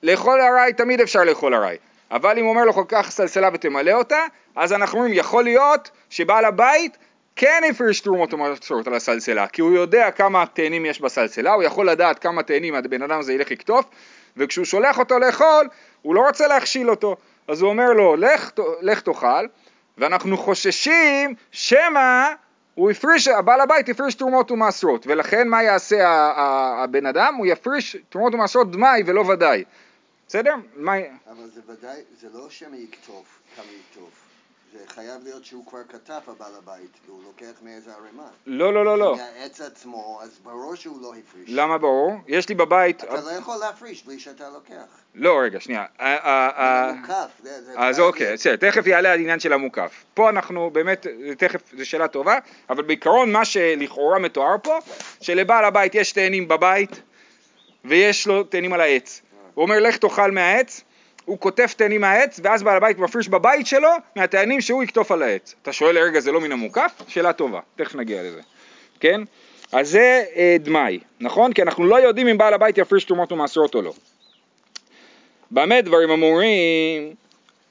לאכול 0.02 0.40
ארעי 0.40 0.72
תמיד 0.72 1.00
אפשר 1.00 1.24
לאכול 1.24 1.54
ארעי, 1.54 1.76
אבל 2.10 2.38
אם 2.38 2.46
אומר 2.46 2.64
לו 2.64 2.72
כל 2.72 2.84
כך 2.88 3.10
סלסלה 3.10 3.48
ותמלא 3.54 3.92
אותה, 3.92 4.20
אז 4.56 4.72
אנחנו 4.72 4.98
אומרים 4.98 5.14
יכול 5.14 5.44
להיות 5.44 5.90
שבעל 6.10 6.44
הבית 6.44 6.96
כן 7.36 7.62
הפריש 7.70 8.00
תרומות 8.00 8.34
ומסורת 8.34 8.86
על 8.86 8.94
הסלסלה, 8.94 9.46
כי 9.46 9.60
הוא 9.60 9.72
יודע 9.72 10.10
כמה 10.10 10.44
תאנים 10.46 10.86
יש 10.86 11.00
בסלסלה, 11.00 11.52
הוא 11.52 11.62
יכול 11.62 11.90
לדעת 11.90 12.18
כמה 12.18 12.42
תאנים 12.42 12.74
הבן 12.74 13.02
אדם 13.02 13.18
הזה 13.18 13.32
ילך 13.32 13.50
לקטוף, 13.50 13.84
וכשהוא 14.36 14.64
שולח 14.64 14.98
אותו 14.98 15.18
לאכול, 15.18 15.68
הוא 16.02 16.14
לא 16.14 16.20
רוצה 16.20 16.46
להכשיל 16.46 16.90
אותו, 16.90 17.16
אז 17.48 17.62
הוא 17.62 17.70
אומר 17.70 17.92
לו, 17.92 18.16
לך, 18.16 18.50
לך 18.80 19.00
תאכל, 19.00 19.46
ואנחנו 19.98 20.36
חוששים 20.36 21.34
שמא 21.50 22.28
הוא 22.74 22.90
הפריש, 22.90 23.28
הבעל 23.28 23.60
הבית 23.60 23.88
הפריש 23.88 24.14
תרומות 24.14 24.50
ומעשרות, 24.50 25.06
ולכן 25.06 25.48
מה 25.48 25.62
יעשה 25.62 25.98
הבן 26.82 27.06
אדם? 27.06 27.34
הוא 27.34 27.46
יפריש 27.46 27.96
תרומות 28.08 28.34
ומעשרות 28.34 28.70
דמאי 28.70 29.02
ולא 29.06 29.20
ודאי. 29.20 29.64
בסדר? 30.28 30.54
מה... 30.76 30.92
אבל 31.30 31.50
זה 31.54 31.60
ודאי, 31.66 32.00
זה 32.20 32.28
לא 32.34 32.50
שמא 32.50 32.76
יכתוב 32.76 33.24
כמה 33.56 33.64
יכתוב. 33.80 34.10
זה 34.72 34.78
חייב 34.86 35.22
להיות 35.24 35.44
שהוא 35.44 35.66
כבר 35.66 35.78
כתב 35.88 36.20
הבעל 36.26 36.54
הבית, 36.58 36.90
והוא 37.06 37.22
לוקח 37.24 37.60
מאיזה 37.62 37.90
ערימה. 37.92 38.28
לא, 38.46 38.74
לא, 38.74 38.84
לא, 38.84 38.98
לא. 38.98 39.16
מהעץ 39.16 39.60
עצמו, 39.60 40.20
אז 40.22 40.38
ברור 40.42 40.74
שהוא 40.74 41.02
לא 41.02 41.14
הפריש. 41.14 41.44
למה 41.48 41.78
ברור? 41.78 42.12
יש 42.26 42.48
לי 42.48 42.54
בבית... 42.54 43.04
אתה 43.04 43.14
לא 43.14 43.30
יכול 43.30 43.56
להפריש 43.56 44.04
בלי 44.04 44.18
שאתה 44.18 44.50
לוקח. 44.50 45.00
לא, 45.14 45.40
רגע, 45.42 45.60
שנייה. 45.60 45.84
זה 45.98 46.92
מוקף. 47.00 47.40
אז 47.76 48.00
אוקיי, 48.00 48.32
בסדר, 48.32 48.56
תכף 48.56 48.86
יעלה 48.86 49.12
העניין 49.12 49.40
של 49.40 49.52
המוקף. 49.52 50.04
פה 50.14 50.28
אנחנו 50.28 50.70
באמת, 50.70 51.06
תכף, 51.38 51.60
זו 51.78 51.86
שאלה 51.86 52.08
טובה, 52.08 52.38
אבל 52.70 52.82
בעיקרון 52.82 53.32
מה 53.32 53.44
שלכאורה 53.44 54.18
מתואר 54.18 54.56
פה, 54.62 54.78
שלבעל 55.20 55.64
הבית 55.64 55.94
יש 55.94 56.12
תאנים 56.12 56.48
בבית, 56.48 57.00
ויש 57.84 58.26
לו 58.26 58.44
תאנים 58.44 58.72
על 58.72 58.80
העץ. 58.80 59.22
הוא 59.56 59.62
אומר 59.62 59.80
לך 59.80 59.96
תאכל 59.96 60.30
מהעץ, 60.30 60.84
הוא 61.24 61.38
קוטף 61.38 61.74
תאנים 61.76 62.00
מהעץ, 62.00 62.40
ואז 62.42 62.62
בעל 62.62 62.76
הבית 62.76 62.98
מפריש 62.98 63.28
בבית 63.28 63.66
שלו 63.66 63.88
מהתאנים 64.16 64.60
שהוא 64.60 64.82
יקטוף 64.82 65.12
על 65.12 65.22
העץ. 65.22 65.54
אתה 65.62 65.72
שואל 65.72 65.98
רגע 65.98 66.20
זה 66.20 66.32
לא 66.32 66.40
מן 66.40 66.52
המוקף? 66.52 67.02
שאלה 67.08 67.32
טובה, 67.32 67.60
תכף 67.76 67.94
נגיע 67.94 68.22
לזה, 68.22 68.40
כן? 69.00 69.20
אז 69.72 69.88
זה 69.88 70.24
אה, 70.36 70.56
דמאי, 70.60 70.98
נכון? 71.20 71.52
כי 71.52 71.62
אנחנו 71.62 71.86
לא 71.86 72.00
יודעים 72.00 72.28
אם 72.28 72.38
בעל 72.38 72.54
הבית 72.54 72.78
יפריש 72.78 73.04
תרומות 73.04 73.32
ומעשרות 73.32 73.74
או 73.74 73.82
לא. 73.82 73.92
במה 75.50 75.80
דברים 75.80 76.10
אמורים? 76.10 77.14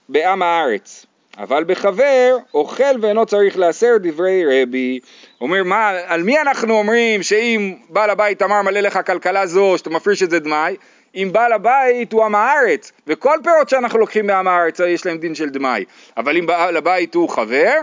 בעם 0.10 0.42
הארץ. 0.42 1.06
אבל 1.38 1.64
בחבר 1.64 2.38
אוכל 2.54 3.02
ואינו 3.02 3.26
צריך 3.26 3.58
להסר 3.58 3.98
דברי 4.02 4.64
רבי. 4.64 5.00
אומר 5.42 5.64
מה, 5.64 5.90
על 6.06 6.24
מי 6.24 6.40
אנחנו 6.42 6.74
אומרים 6.74 7.24
שאם 7.24 7.76
בעל 7.90 8.10
הבית 8.10 8.42
אמר 8.42 8.62
מלא 8.62 8.80
לך 8.80 9.00
כלכלה 9.06 9.48
זו 9.48 9.74
שאתה 9.78 9.90
מפריש 9.90 10.24
את 10.24 10.30
זה 10.30 10.40
דמאי? 10.40 10.76
אם 11.16 11.30
בעל 11.32 11.54
הבית 11.54 12.14
הוא 12.14 12.26
עם 12.26 12.36
הארץ, 12.36 12.92
וכל 13.08 13.38
פירות 13.44 13.70
שאנחנו 13.70 14.00
לוקחים 14.00 14.28
מעם 14.28 14.48
הארץ 14.48 14.80
יש 14.80 15.06
להם 15.06 15.18
דין 15.18 15.36
של 15.36 15.50
דמאי, 15.50 15.86
אבל 16.18 16.38
אם 16.38 16.46
בעל 16.46 16.78
הבית 16.78 17.16
הוא 17.16 17.30
חבר, 17.30 17.74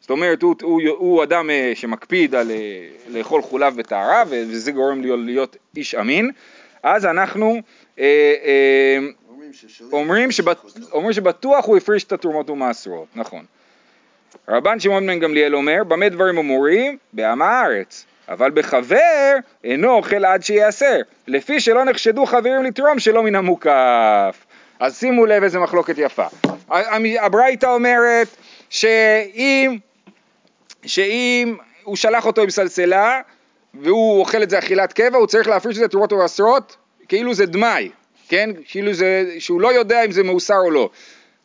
זאת 0.00 0.10
אומרת 0.10 0.42
הוא, 0.42 0.54
הוא, 0.62 0.80
הוא 0.86 1.22
אדם 1.22 1.50
אה, 1.50 1.72
שמקפיד 1.74 2.34
על 2.34 2.50
אה, 2.50 2.56
לאכול 3.08 3.42
חולב 3.42 3.74
וטהרה 3.76 4.22
וזה 4.28 4.72
גורם 4.72 5.00
להיות, 5.00 5.20
להיות 5.24 5.56
איש 5.76 5.94
אמין, 5.94 6.30
אז 6.82 7.06
אנחנו 7.06 7.62
אה, 7.98 8.34
אה, 8.44 8.98
אומרים 9.92 10.30
לחותו. 10.30 10.86
אומרים 10.92 11.12
שבטוח 11.12 11.64
הוא 11.64 11.76
הפריש 11.76 12.04
את 12.04 12.12
התרומות 12.12 12.50
ומעשרות, 12.50 13.06
נכון. 13.14 13.44
רבן 14.48 14.80
שמעון 14.80 15.06
בן 15.06 15.18
גמליאל 15.18 15.54
אומר, 15.54 15.84
במה 15.88 16.08
דברים 16.08 16.38
אמורים? 16.38 16.96
בעם 17.12 17.42
הארץ. 17.42 18.06
אבל 18.28 18.50
בחבר 18.50 19.36
אינו 19.64 19.90
אוכל 19.92 20.24
עד 20.24 20.42
שייאסר, 20.42 20.96
לפי 21.26 21.60
שלא 21.60 21.84
נחשדו 21.84 22.26
חברים 22.26 22.62
לתרום 22.62 22.98
שלא 22.98 23.22
מן 23.22 23.34
המוקף. 23.34 24.46
אז 24.80 24.98
שימו 24.98 25.26
לב 25.26 25.42
איזה 25.42 25.58
מחלוקת 25.58 25.94
יפה. 25.98 26.26
הברייתא 27.20 27.66
אומרת 27.66 28.28
שאם, 28.70 29.76
שאם 30.86 31.56
הוא 31.84 31.96
שלח 31.96 32.26
אותו 32.26 32.42
עם 32.42 32.50
סלסלה 32.50 33.20
והוא 33.74 34.20
אוכל 34.20 34.42
את 34.42 34.50
זה 34.50 34.58
אכילת 34.58 34.92
קבע, 34.92 35.18
הוא 35.18 35.26
צריך 35.26 35.48
להפריש 35.48 35.76
את 35.76 35.82
זה 35.82 35.88
תרומות 35.88 36.12
ומעשרות, 36.12 36.76
כאילו 37.08 37.34
זה 37.34 37.46
דמאי, 37.46 37.90
כן? 38.28 38.50
כאילו 38.64 38.92
זה, 38.92 39.24
שהוא 39.38 39.60
לא 39.60 39.72
יודע 39.72 40.04
אם 40.04 40.10
זה 40.10 40.22
מאוסר 40.22 40.58
או 40.64 40.70
לא. 40.70 40.90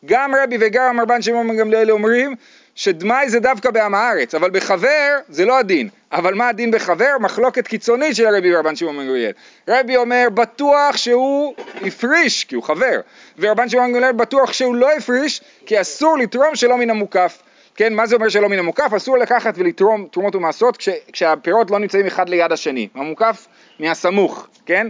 גם 0.04 0.34
רבי 0.42 0.56
וגם 0.60 1.00
רבן 1.00 1.22
שמעון 1.22 1.56
גמליאל 1.56 1.90
אומרים 1.90 2.34
שדמאי 2.74 3.28
זה 3.28 3.40
דווקא 3.40 3.70
בעם 3.70 3.94
הארץ, 3.94 4.34
אבל 4.34 4.50
בחבר 4.50 5.18
זה 5.28 5.44
לא 5.44 5.58
הדין. 5.58 5.88
אבל 6.12 6.34
מה 6.34 6.48
הדין 6.48 6.70
בחבר? 6.70 7.16
מחלוקת 7.20 7.68
קיצונית 7.68 8.16
של 8.16 8.36
רבי 8.36 8.56
ורבן 8.56 8.76
שמעון 8.76 8.96
בן 8.96 9.06
גמליאל. 9.06 9.32
רבי 9.68 9.96
אומר 9.96 10.26
בטוח 10.34 10.96
שהוא 10.96 11.54
הפריש 11.86 12.44
כי 12.44 12.54
הוא 12.54 12.62
חבר, 12.62 13.00
ורבן 13.38 13.68
שמעון 13.68 13.86
בן 13.86 13.94
גמליאל 13.94 14.12
בטוח 14.12 14.52
שהוא 14.52 14.74
לא 14.74 14.92
הפריש 14.92 15.40
כי 15.66 15.80
אסור 15.80 16.18
לתרום 16.18 16.56
שלא 16.56 16.76
מן 16.76 16.90
המוקף. 16.90 17.42
כן, 17.76 17.94
מה 17.94 18.06
זה 18.06 18.16
אומר 18.16 18.28
שלא 18.28 18.48
מן 18.48 18.58
המוקף? 18.58 18.92
אסור 18.96 19.18
לקחת 19.18 19.54
ולתרום 19.56 20.06
תרומות 20.10 20.34
ומעשרות 20.34 20.76
כש, 20.76 20.88
כשהפירות 21.12 21.70
לא 21.70 21.78
נמצאים 21.78 22.06
אחד 22.06 22.28
ליד 22.28 22.52
השני. 22.52 22.88
המוקף 22.94 23.46
מהסמוך, 23.78 24.46
כן? 24.66 24.86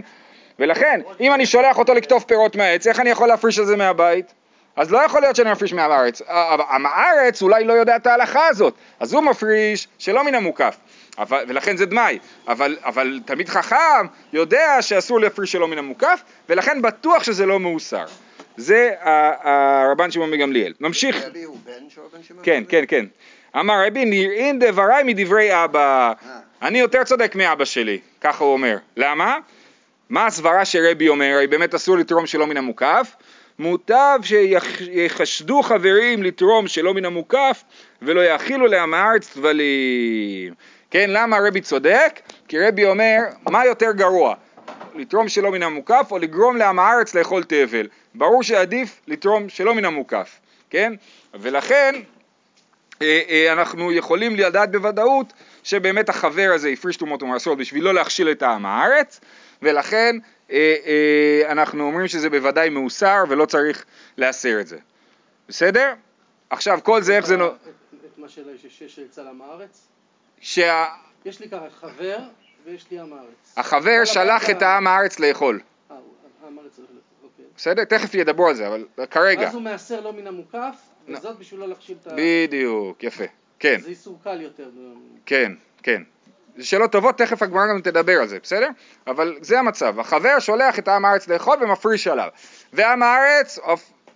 ולכן, 0.59 1.01
אם 1.19 1.33
אני 1.33 1.45
שולח 1.45 1.77
אותו 1.77 1.93
לקטוף 1.93 2.23
פירות 2.23 2.55
מהעץ, 2.55 2.87
איך 2.87 2.99
אני 2.99 3.09
יכול 3.09 3.27
להפריש 3.27 3.59
את 3.59 3.67
זה 3.67 3.75
מהבית? 3.75 4.33
אז 4.75 4.91
לא 4.91 4.97
יכול 4.97 5.21
להיות 5.21 5.35
שאני 5.35 5.51
מפריש 5.51 5.73
מהארץ. 5.73 6.21
עם 6.71 6.85
הארץ 6.85 7.41
אולי 7.41 7.63
לא 7.63 7.73
יודע 7.73 7.95
את 7.95 8.07
ההלכה 8.07 8.47
הזאת, 8.47 8.73
אז 8.99 9.13
הוא 9.13 9.23
מפריש 9.23 9.87
שלא 9.99 10.23
מן 10.23 10.35
המוקף. 10.35 10.77
אבל, 11.17 11.43
ולכן 11.47 11.77
זה 11.77 11.85
דמאי, 11.85 12.19
אבל, 12.47 12.77
אבל 12.83 13.19
תלמיד 13.25 13.49
חכם 13.49 14.05
יודע 14.33 14.77
שאסור 14.81 15.19
להפריש 15.19 15.51
שלא 15.51 15.67
מן 15.67 15.77
המוקף, 15.77 16.23
ולכן 16.49 16.81
בטוח 16.81 17.23
שזה 17.23 17.45
לא 17.45 17.59
מאוסר. 17.59 18.05
זה 18.57 18.91
הרבן 18.99 20.11
שמעון 20.11 20.31
בן 20.31 20.37
גמליאל. 20.37 20.73
ממשיך, 20.79 21.23
רבי 21.25 21.43
הוא 21.43 21.57
בן 21.65 21.89
של 21.89 22.01
רבן 22.01 22.23
שמעון? 22.23 22.43
כן, 22.45 22.63
כן, 22.69 22.83
כן. 22.87 23.05
אמר 23.59 23.85
רבי 23.87 24.05
נראין 24.05 24.59
דבריי 24.59 25.03
מדברי 25.03 25.63
אבא. 25.63 26.13
אה. 26.25 26.39
אני 26.61 26.79
יותר 26.79 27.03
צודק 27.03 27.35
מאבא 27.35 27.65
שלי, 27.65 27.99
ככה 28.21 28.43
הוא 28.43 28.53
אומר. 28.53 28.77
למה? 28.97 29.37
מה 30.09 30.25
הסברה 30.25 30.65
שרבי 30.65 31.09
אומר? 31.09 31.33
הרי 31.35 31.47
באמת 31.47 31.75
אסור 31.75 31.97
לתרום 31.97 32.27
שלא 32.27 32.47
מן 32.47 32.57
המוקף. 32.57 33.15
מוטב 33.59 34.19
שיחשדו 34.23 35.61
חברים 35.61 36.23
לתרום 36.23 36.67
שלא 36.67 36.93
מן 36.93 37.05
המוקף 37.05 37.63
ולא 38.01 38.21
יאכילו 38.21 38.67
לעם 38.67 38.93
הארץ 38.93 39.33
טבלים. 39.33 40.53
כן, 40.91 41.09
למה 41.09 41.37
רבי 41.47 41.61
צודק? 41.61 42.19
כי 42.47 42.59
רבי 42.59 42.85
אומר, 42.85 43.17
מה 43.49 43.65
יותר 43.65 43.91
גרוע? 43.91 44.35
לתרום 44.95 45.29
שלא 45.29 45.51
מן 45.51 45.63
המוקף 45.63 46.07
או 46.11 46.17
לגרום 46.17 46.57
לעם 46.57 46.79
הארץ 46.79 47.15
לאכול 47.15 47.43
תבל. 47.43 47.87
ברור 48.15 48.43
שעדיף 48.43 49.01
לתרום 49.07 49.49
שלא 49.49 49.75
מן 49.75 49.85
המוקף, 49.85 50.39
כן? 50.69 50.93
ולכן 51.33 51.95
אה, 53.01 53.21
אה, 53.29 53.53
אנחנו 53.53 53.91
יכולים 53.91 54.35
לדעת 54.35 54.71
בוודאות 54.71 55.33
שבאמת 55.63 56.09
החבר 56.09 56.51
הזה 56.55 56.69
הפריש 56.69 56.97
תרומות 56.97 57.23
ומעשרות 57.23 57.57
בשביל 57.57 57.83
לא 57.83 57.93
להכשיל 57.93 58.31
את 58.31 58.43
העם 58.43 58.65
הארץ 58.65 59.21
ולכן 59.61 60.15
אנחנו 61.49 61.83
אומרים 61.83 62.07
שזה 62.07 62.29
בוודאי 62.29 62.69
מאוסר 62.69 63.23
ולא 63.29 63.45
צריך 63.45 63.85
לאסר 64.17 64.59
את 64.61 64.67
זה. 64.67 64.77
בסדר? 65.49 65.93
עכשיו 66.49 66.79
כל 66.83 67.01
זה 67.01 67.17
איך 67.17 67.25
זה... 67.25 67.37
נו- 67.37 67.47
את 67.47 68.17
מה 68.17 68.29
אצל 69.05 69.27
עם 69.27 69.41
הארץ? 69.41 69.87
שהחבר 70.39 70.85
יש 71.25 71.39
לי 71.39 71.49
ככה 71.49 71.69
חבר 71.69 72.17
ויש 72.65 72.85
לי 72.91 72.99
עם 72.99 73.13
הארץ. 73.13 73.53
שלח 74.05 74.43
אבל 74.45 74.53
את 74.57 74.61
העם 74.61 74.87
הארץ 74.87 75.19
לאכול. 75.19 75.59
אה, 75.91 75.95
הוא- 75.95 76.03
עם 76.47 76.59
הארץ 76.59 76.79
לאכול, 76.79 76.95
אוקיי. 77.23 77.45
בסדר? 77.57 77.83
תכף 77.83 78.13
ידברו 78.15 78.47
על 78.47 78.55
זה, 78.55 78.67
אבל 78.67 78.85
כרגע. 79.11 79.47
אז 79.47 79.53
הוא 79.53 79.61
מעשר 79.61 80.01
לא 80.01 80.13
מן 80.13 80.27
המוקף. 80.27 80.75
וזאת 81.07 81.37
בשביל 81.39 81.59
לא 81.59 81.67
להכשיל 81.67 81.97
את 82.01 82.07
ה... 82.07 82.11
בדיוק, 82.17 83.03
יפה. 83.03 83.23
כן. 83.59 83.79
זה 83.81 83.89
איסור 83.89 84.19
קל 84.23 84.41
יותר. 84.41 84.69
כן, 85.25 85.51
כן. 85.83 86.01
זה 86.57 86.65
שאלות 86.65 86.91
טובות, 86.91 87.17
תכף 87.17 87.43
הגמרא 87.43 87.67
גם 87.67 87.81
תדבר 87.81 88.21
על 88.21 88.27
זה, 88.27 88.37
בסדר? 88.43 88.69
אבל 89.07 89.35
זה 89.41 89.59
המצב, 89.59 89.99
החבר 89.99 90.39
שולח 90.39 90.79
את 90.79 90.87
עם 90.87 91.05
הארץ 91.05 91.27
לאכול 91.27 91.57
ומפריש 91.61 92.07
עליו. 92.07 92.27
ועם 92.73 93.03
הארץ 93.03 93.59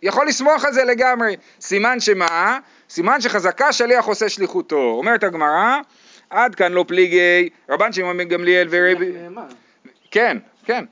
יכול 0.03 0.27
לסמוך 0.27 0.65
על 0.65 0.73
זה 0.73 0.83
לגמרי. 0.83 1.35
סימן 1.61 1.99
שמה? 1.99 2.59
סימן 2.89 3.21
שחזקה 3.21 3.73
שליח 3.73 4.05
עושה 4.05 4.29
שליחותו. 4.29 4.95
אומרת 4.97 5.23
הגמרא, 5.23 5.77
עד 6.29 6.55
כאן 6.55 6.71
לא 6.71 6.85
פליגי, 6.87 7.49
רבן 7.69 7.93
שמעון 7.93 8.17
בן 8.17 8.27
גמליאל 8.27 8.67
ורבי... 8.71 9.11
נאמן. 9.11 9.47
כן, 10.11 10.37
כן. 10.65 10.85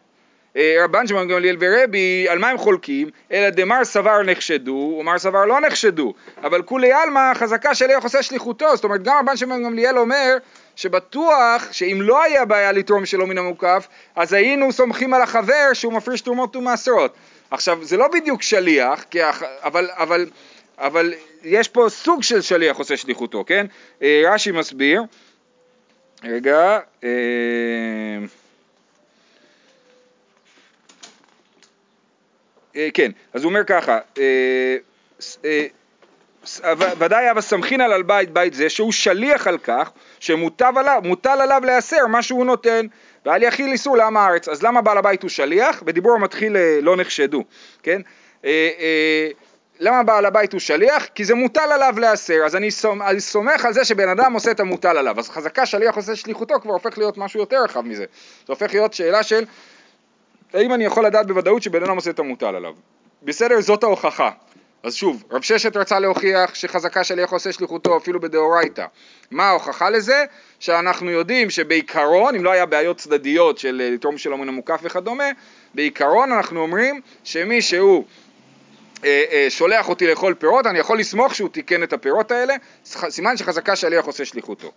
אה, 0.58 0.76
רבן 0.84 1.08
שמעון 1.08 1.28
גמליאל 1.28 1.58
ורבי, 1.60 2.26
על 2.30 2.40
מה 2.40 2.50
הם 2.50 2.58
חולקים? 2.58 3.10
אלא 3.32 3.50
דמר 3.50 3.86
סבר 3.86 4.24
נחשדו, 4.24 4.98
ומר 5.00 5.20
סבר 5.20 5.46
לא 5.46 5.60
נחשדו. 5.60 6.14
אבל 6.44 6.62
כולי 6.62 6.94
עלמא 6.94 7.34
חזקה 7.34 7.76
שליח 7.76 8.04
עושה 8.04 8.24
שליחותו. 8.24 8.76
זאת 8.76 8.84
אומרת, 8.84 9.04
גם 9.04 9.18
רבן 9.20 9.38
שמעון 9.38 9.64
גמליאל 9.64 9.98
אומר 9.98 10.38
שבטוח 10.78 11.72
שאם 11.72 12.00
לא 12.02 12.24
היה 12.24 12.46
בעיה 12.46 12.72
לתרום 12.72 13.06
שלא 13.06 13.28
מן 13.28 13.38
המוקף, 13.38 13.88
אז 14.16 14.34
היינו 14.34 14.72
סומכים 14.72 15.14
על 15.14 15.22
החבר 15.22 15.74
שהוא 15.74 15.94
מפריש 15.94 16.22
תרומות 16.22 16.56
ומעשרות. 16.56 17.14
עכשיו, 17.52 17.84
זה 17.84 17.98
לא 17.98 18.08
בדיוק 18.08 18.42
שליח, 18.42 19.06
הח... 19.22 19.44
אבל, 19.44 19.90
אבל, 19.92 20.30
אבל 20.78 21.14
יש 21.44 21.68
פה 21.68 21.86
סוג 21.90 22.24
של 22.24 22.42
שליח 22.42 22.78
עושה 22.78 22.98
שליחותו, 22.98 23.44
כן? 23.48 23.66
אה, 24.02 24.24
רש"י 24.26 24.52
מסביר, 24.52 25.02
רגע, 26.24 26.80
אה, 27.04 27.10
אה, 32.76 32.88
כן, 32.94 33.12
אז 33.34 33.44
הוא 33.44 33.50
אומר 33.50 33.64
ככה, 33.64 34.00
ודאי 36.98 37.32
אבא 37.32 37.42
סמכינן 37.42 37.92
על 37.92 38.04
בית 38.04 38.32
בית 38.32 38.54
זה 38.54 38.70
שהוא 38.70 38.92
שליח 38.92 39.48
על 39.48 39.58
כך 39.58 39.92
שמוטל 40.20 40.72
עליו, 40.78 41.02
עליו 41.24 41.62
להסר 41.66 42.08
מה 42.08 42.22
שהוא 42.22 42.46
נותן 42.46 42.86
ועל 43.26 43.44
יחיל 43.44 43.72
איסור 43.72 43.98
לעם 43.98 44.18
הארץ 44.18 44.50
אז 44.50 44.64
למה 44.64 44.82
בעל 44.82 44.98
הבית 44.98 45.22
הוא 45.22 45.30
שליח? 45.30 45.84
בדיבור 45.84 46.14
המתחיל 46.14 46.58
אה, 46.58 46.80
לא 46.82 46.96
נחשדו, 46.96 47.44
כן? 47.84 48.02
אה, 48.46 48.70
אה, 48.80 49.30
למה 49.80 50.04
בעל 50.04 50.26
הבית 50.26 50.54
הוא 50.54 50.60
שליח? 50.60 51.06
כי 51.16 51.26
זה 51.26 51.36
מוטל 51.36 51.72
עליו 51.72 51.96
להסר 51.98 52.46
אז 52.46 52.56
אני 52.56 52.72
סומך 53.20 53.66
על 53.66 53.74
זה 53.74 53.86
שבן 53.86 54.10
אדם 54.10 54.34
עושה 54.34 54.52
את 54.52 54.60
המוטל 54.60 54.98
עליו 54.98 55.20
אז 55.20 55.30
חזקה 55.30 55.66
שליח 55.66 55.96
עושה 55.96 56.16
שליחותו 56.16 56.56
כבר 56.62 56.74
הופך 56.74 56.98
להיות 56.98 57.18
משהו 57.18 57.40
יותר 57.40 57.64
רחב 57.64 57.82
מזה 57.82 58.06
זה 58.48 58.54
הופך 58.54 58.74
להיות 58.74 58.94
שאלה 58.94 59.24
של 59.24 59.46
האם 60.54 60.74
אני 60.74 60.86
יכול 60.86 61.06
לדעת 61.06 61.28
בוודאות 61.28 61.64
שבן 61.64 61.84
אדם 61.84 61.96
עושה 61.96 62.10
את 62.10 62.20
המוטל 62.20 62.56
עליו? 62.56 62.74
בסדר, 63.24 63.62
זאת 63.62 63.84
ההוכחה. 63.84 64.30
אז 64.84 64.96
שוב, 64.96 65.24
רב 65.32 65.42
ששת 65.42 65.78
רצה 65.78 66.00
להוכיח 66.00 66.56
שחזקה 66.56 67.04
שליח 67.04 67.32
עושה 67.32 67.52
שליחותו 67.52 67.98
אפילו 67.98 68.20
בדאורייתא. 68.20 68.86
מה 69.32 69.44
ההוכחה 69.44 69.90
לזה? 69.90 70.26
שאנחנו 70.60 71.12
יודעים 71.12 71.50
שבעיקרון, 71.50 72.36
אם 72.36 72.44
לא 72.44 72.52
היה 72.52 72.66
בעיות 72.66 72.98
צדדיות 72.98 73.58
של 73.58 73.82
אה, 73.82 73.90
לתרום 73.90 74.18
שלא 74.18 74.38
מן 74.38 74.48
המוקף 74.48 74.80
וכדומה, 74.84 75.24
בעיקרון 75.74 76.32
אנחנו 76.32 76.60
אומרים 76.60 77.02
שמי 77.24 77.62
שהוא 77.62 78.06
אה, 79.04 79.24
אה, 79.32 79.46
שולח 79.50 79.90
אותי 79.90 80.08
לאכול 80.08 80.34
פירות, 80.34 80.66
אני 80.66 80.80
יכול 80.80 81.00
לסמוך 81.00 81.36
שהוא 81.36 81.50
תיקן 81.50 81.84
את 81.84 81.94
הפירות 81.94 82.32
האלה, 82.32 82.56
סימן 82.84 83.38
שחזקה 83.38 83.76
שליח 83.76 84.06
עושה 84.06 84.26
שליחותו. 84.26 84.72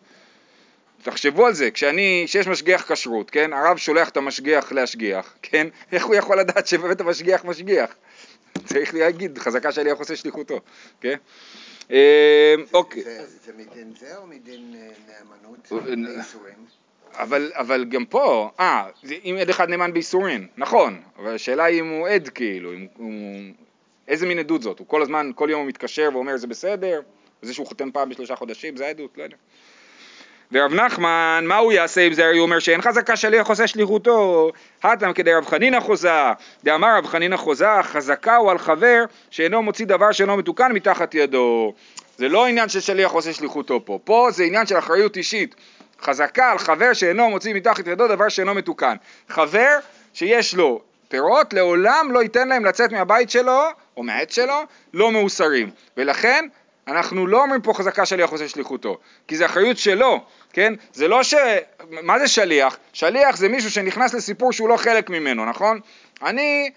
תחשבו 1.02 1.46
על 1.46 1.54
זה, 1.54 1.70
כשאני, 1.70 2.24
כשיש 2.26 2.46
משגיח 2.46 2.92
כשרות, 2.92 3.30
כן? 3.30 3.52
הרב 3.52 3.76
שולח 3.76 4.08
את 4.08 4.16
המשגיח 4.16 4.72
להשגיח, 4.72 5.34
כן? 5.42 5.66
איך 5.92 6.04
הוא 6.04 6.14
יכול 6.14 6.40
לדעת 6.40 6.66
שבאמת 6.66 7.00
המשגיח 7.00 7.44
משגיח? 7.44 7.94
צריך 8.64 8.94
להגיד, 8.94 9.38
חזקה 9.38 9.72
שליח 9.72 9.98
עושה 9.98 10.16
שליחותו, 10.16 10.60
כן? 11.00 11.16
אה, 11.90 12.54
אוקיי, 12.72 13.02
זה- 13.02 13.52
מדין 13.58 13.92
זה 14.00 14.16
או 14.16 14.26
מדין 14.26 14.74
אה, 14.74 14.88
נאמנות? 15.08 15.88
באיסורים? 16.08 16.54
אבל, 17.14 17.52
אבל 17.54 17.84
גם 17.84 18.04
פה, 18.04 18.50
אה, 18.60 18.88
אם 19.24 19.36
עד 19.40 19.48
אחד 19.50 19.68
נאמן 19.68 19.92
בייסורין, 19.92 20.46
נכון, 20.56 21.02
אבל 21.18 21.34
השאלה 21.34 21.64
היא 21.64 21.80
אם 21.80 21.88
הוא 21.90 22.08
עד 22.08 22.28
כאילו, 22.28 22.72
אם 22.72 22.86
הוא, 22.96 23.12
איזה 24.08 24.26
מין 24.26 24.38
עדות 24.38 24.62
זאת? 24.62 24.78
הוא 24.78 24.86
כל 24.86 25.02
הזמן, 25.02 25.30
כל 25.34 25.48
יום 25.50 25.60
הוא 25.60 25.68
מתקשר 25.68 26.08
ואומר 26.12 26.36
זה 26.36 26.46
בסדר? 26.46 27.00
זה 27.42 27.54
שהוא 27.54 27.66
חותם 27.66 27.90
פעם 27.92 28.08
בשלושה 28.08 28.36
חודשים, 28.36 28.76
זה 28.76 28.86
העדות? 28.86 29.18
לא 29.18 29.22
יודע. 29.22 29.36
ורב 30.52 30.74
נחמן, 30.74 31.44
מה 31.46 31.56
הוא 31.56 31.72
יעשה 31.72 32.00
עם 32.00 32.12
זה? 32.12 32.24
הרי 32.24 32.38
הוא 32.38 32.42
אומר 32.42 32.58
שאין 32.58 32.82
חזקה 32.82 33.16
שליח 33.16 33.48
עושה 33.48 33.66
שליחותו, 33.66 34.50
הטם 34.82 35.12
כדי 35.12 35.34
רב 35.34 35.46
חנינא 35.46 35.80
חוזה, 35.80 36.32
דאמר 36.64 36.96
רב 36.98 37.06
חנינא 37.06 37.36
חוזה, 37.36 37.82
חזקה 37.82 38.36
הוא 38.36 38.50
על 38.50 38.58
חבר 38.58 39.04
שאינו 39.30 39.62
מוציא 39.62 39.86
דבר 39.86 40.12
שאינו 40.12 40.36
מתוקן 40.36 40.72
מתחת 40.72 41.14
ידו. 41.14 41.74
זה 42.18 42.28
לא 42.28 42.46
עניין 42.46 42.68
של 42.68 42.80
שליח 42.80 43.12
עושה 43.12 43.32
שליחותו 43.32 43.84
פה, 43.84 43.98
פה 44.04 44.28
זה 44.32 44.44
עניין 44.44 44.66
של 44.66 44.78
אחריות 44.78 45.16
אישית. 45.16 45.54
חזקה 46.02 46.50
על 46.50 46.58
חבר 46.58 46.92
שאינו 46.92 47.30
מוציא 47.30 47.54
מתחת 47.54 47.86
ידו 47.86 48.08
דבר 48.08 48.28
שאינו 48.28 48.54
מתוקן. 48.54 48.96
חבר 49.28 49.78
שיש 50.14 50.54
לו 50.54 50.80
פירות, 51.08 51.52
לעולם 51.52 52.08
לא 52.12 52.22
ייתן 52.22 52.48
להם 52.48 52.64
לצאת 52.64 52.92
מהבית 52.92 53.30
שלו, 53.30 53.62
או 53.96 54.02
מהעץ 54.02 54.34
שלו, 54.34 54.62
לא 54.94 55.12
מאוסרים. 55.12 55.70
ולכן, 55.96 56.46
אנחנו 56.88 57.26
לא 57.26 57.42
אומרים 57.42 57.62
פה 57.62 57.74
חזקה 57.74 58.06
שליח 58.06 58.30
עושה 58.30 58.48
שליחותו, 58.48 58.98
כי 59.28 59.36
זה 59.36 59.46
אחריות 59.46 59.78
שלו, 59.78 60.24
כן? 60.52 60.74
זה 60.92 61.08
לא 61.08 61.22
ש... 61.22 61.34
מה 61.90 62.18
זה 62.18 62.28
שליח? 62.28 62.78
שליח 62.92 63.36
זה 63.36 63.48
מישהו 63.48 63.70
שנכנס 63.70 64.14
לסיפור 64.14 64.52
שהוא 64.52 64.68
לא 64.68 64.76
חלק 64.76 65.10
ממנו, 65.10 65.44
נכון? 65.44 65.80
אני 66.22 66.70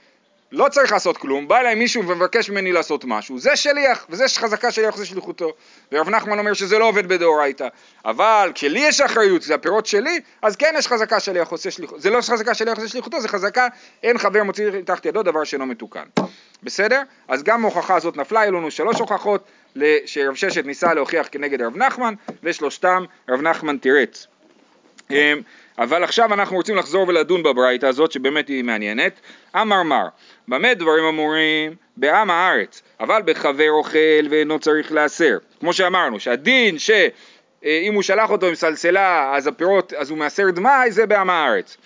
לא 0.53 0.69
צריך 0.69 0.91
לעשות 0.91 1.17
כלום, 1.17 1.48
בא 1.48 1.60
אליי 1.60 1.75
מישהו 1.75 2.07
ומבקש 2.07 2.50
ממני 2.50 2.72
לעשות 2.72 3.05
משהו, 3.05 3.39
זה 3.39 3.55
שליח, 3.55 4.05
וזה 4.10 4.25
חזקה 4.27 4.72
שליח 4.72 4.93
עושה 4.93 5.05
שליחותו. 5.05 5.53
ורב 5.91 6.10
נחמן 6.10 6.39
אומר 6.39 6.53
שזה 6.53 6.77
לא 6.77 6.86
עובד 6.86 7.07
בדאורייתא. 7.07 7.67
אבל 8.05 8.51
כשלי 8.55 8.79
יש 8.79 9.01
אחריות, 9.01 9.41
זה 9.41 9.55
הפירות 9.55 9.86
שלי, 9.86 10.19
אז 10.41 10.55
כן 10.55 10.74
יש 10.77 10.88
חזקה 10.88 11.19
שליח 11.19 11.50
עושה 11.50 11.72
שליחותו. 11.72 12.00
זה 12.00 12.10
לא 12.10 12.22
חזקה 12.22 12.53
שליח 12.53 12.77
עושה 12.77 12.88
שליחותו, 12.88 13.22
זה 13.22 13.27
חזקה 13.27 13.67
אין 14.03 14.17
חבר 14.17 14.43
מוציא 14.43 14.69
תחת 14.86 15.05
ידו 15.05 15.24
דבר 15.24 15.43
שאינו 15.43 15.65
מתוקן. 15.65 16.05
בסדר? 16.63 17.01
אז 17.27 17.43
גם 17.43 17.65
ההוכחה 17.65 17.95
הזאת 17.95 18.17
נפלה, 18.17 18.41
היו 18.41 18.51
לנו 18.51 18.72
שלוש 18.72 19.00
הוכחות 19.00 19.43
שרב 20.05 20.36
ששת 20.36 20.65
ניסה 20.65 20.93
להוכיח 20.93 21.27
כנגד 21.31 21.62
רב 21.62 21.77
נחמן, 21.77 22.13
ושלושתם 22.43 23.03
רב 23.29 23.41
נחמן 23.41 23.77
תירץ. 23.77 24.27
אבל 25.77 26.03
עכשיו 26.03 26.34
אנחנו 26.34 26.56
רוצים 26.56 26.75
לחזור 26.75 27.08
ולדון 27.08 27.44
בברייתא 27.44 27.86
הזאת 27.86 28.12
שבאמת 28.12 28.48
היא 28.48 28.63
מעניינת. 28.63 29.20
אמר 29.56 29.84
מר, 29.84 30.08
במה 30.48 30.74
דברים 30.74 31.06
אמורים? 31.06 31.75
בעם 31.98 32.30
הארץ, 32.30 32.82
אבל 33.00 33.22
בחבר 33.25 33.72
אוכל 33.72 34.27
ואינו 34.30 34.60
צריך 34.60 34.92
להסר. 34.92 35.38
כמו 35.60 35.74
שאמרנו, 35.74 36.20
שהדין 36.20 36.80
שאם 36.80 37.94
הוא 37.94 38.03
שלח 38.03 38.32
אותו 38.32 38.48
עם 38.48 38.56
סלסלה 38.56 39.36
אז 39.36 39.48
הפירות, 39.48 39.94
אז 39.94 40.10
הוא 40.10 40.18
מעשר 40.18 40.50
דמאי, 40.51 40.92
זה 40.92 41.06
בעם 41.06 41.30
הארץ. 41.30 41.77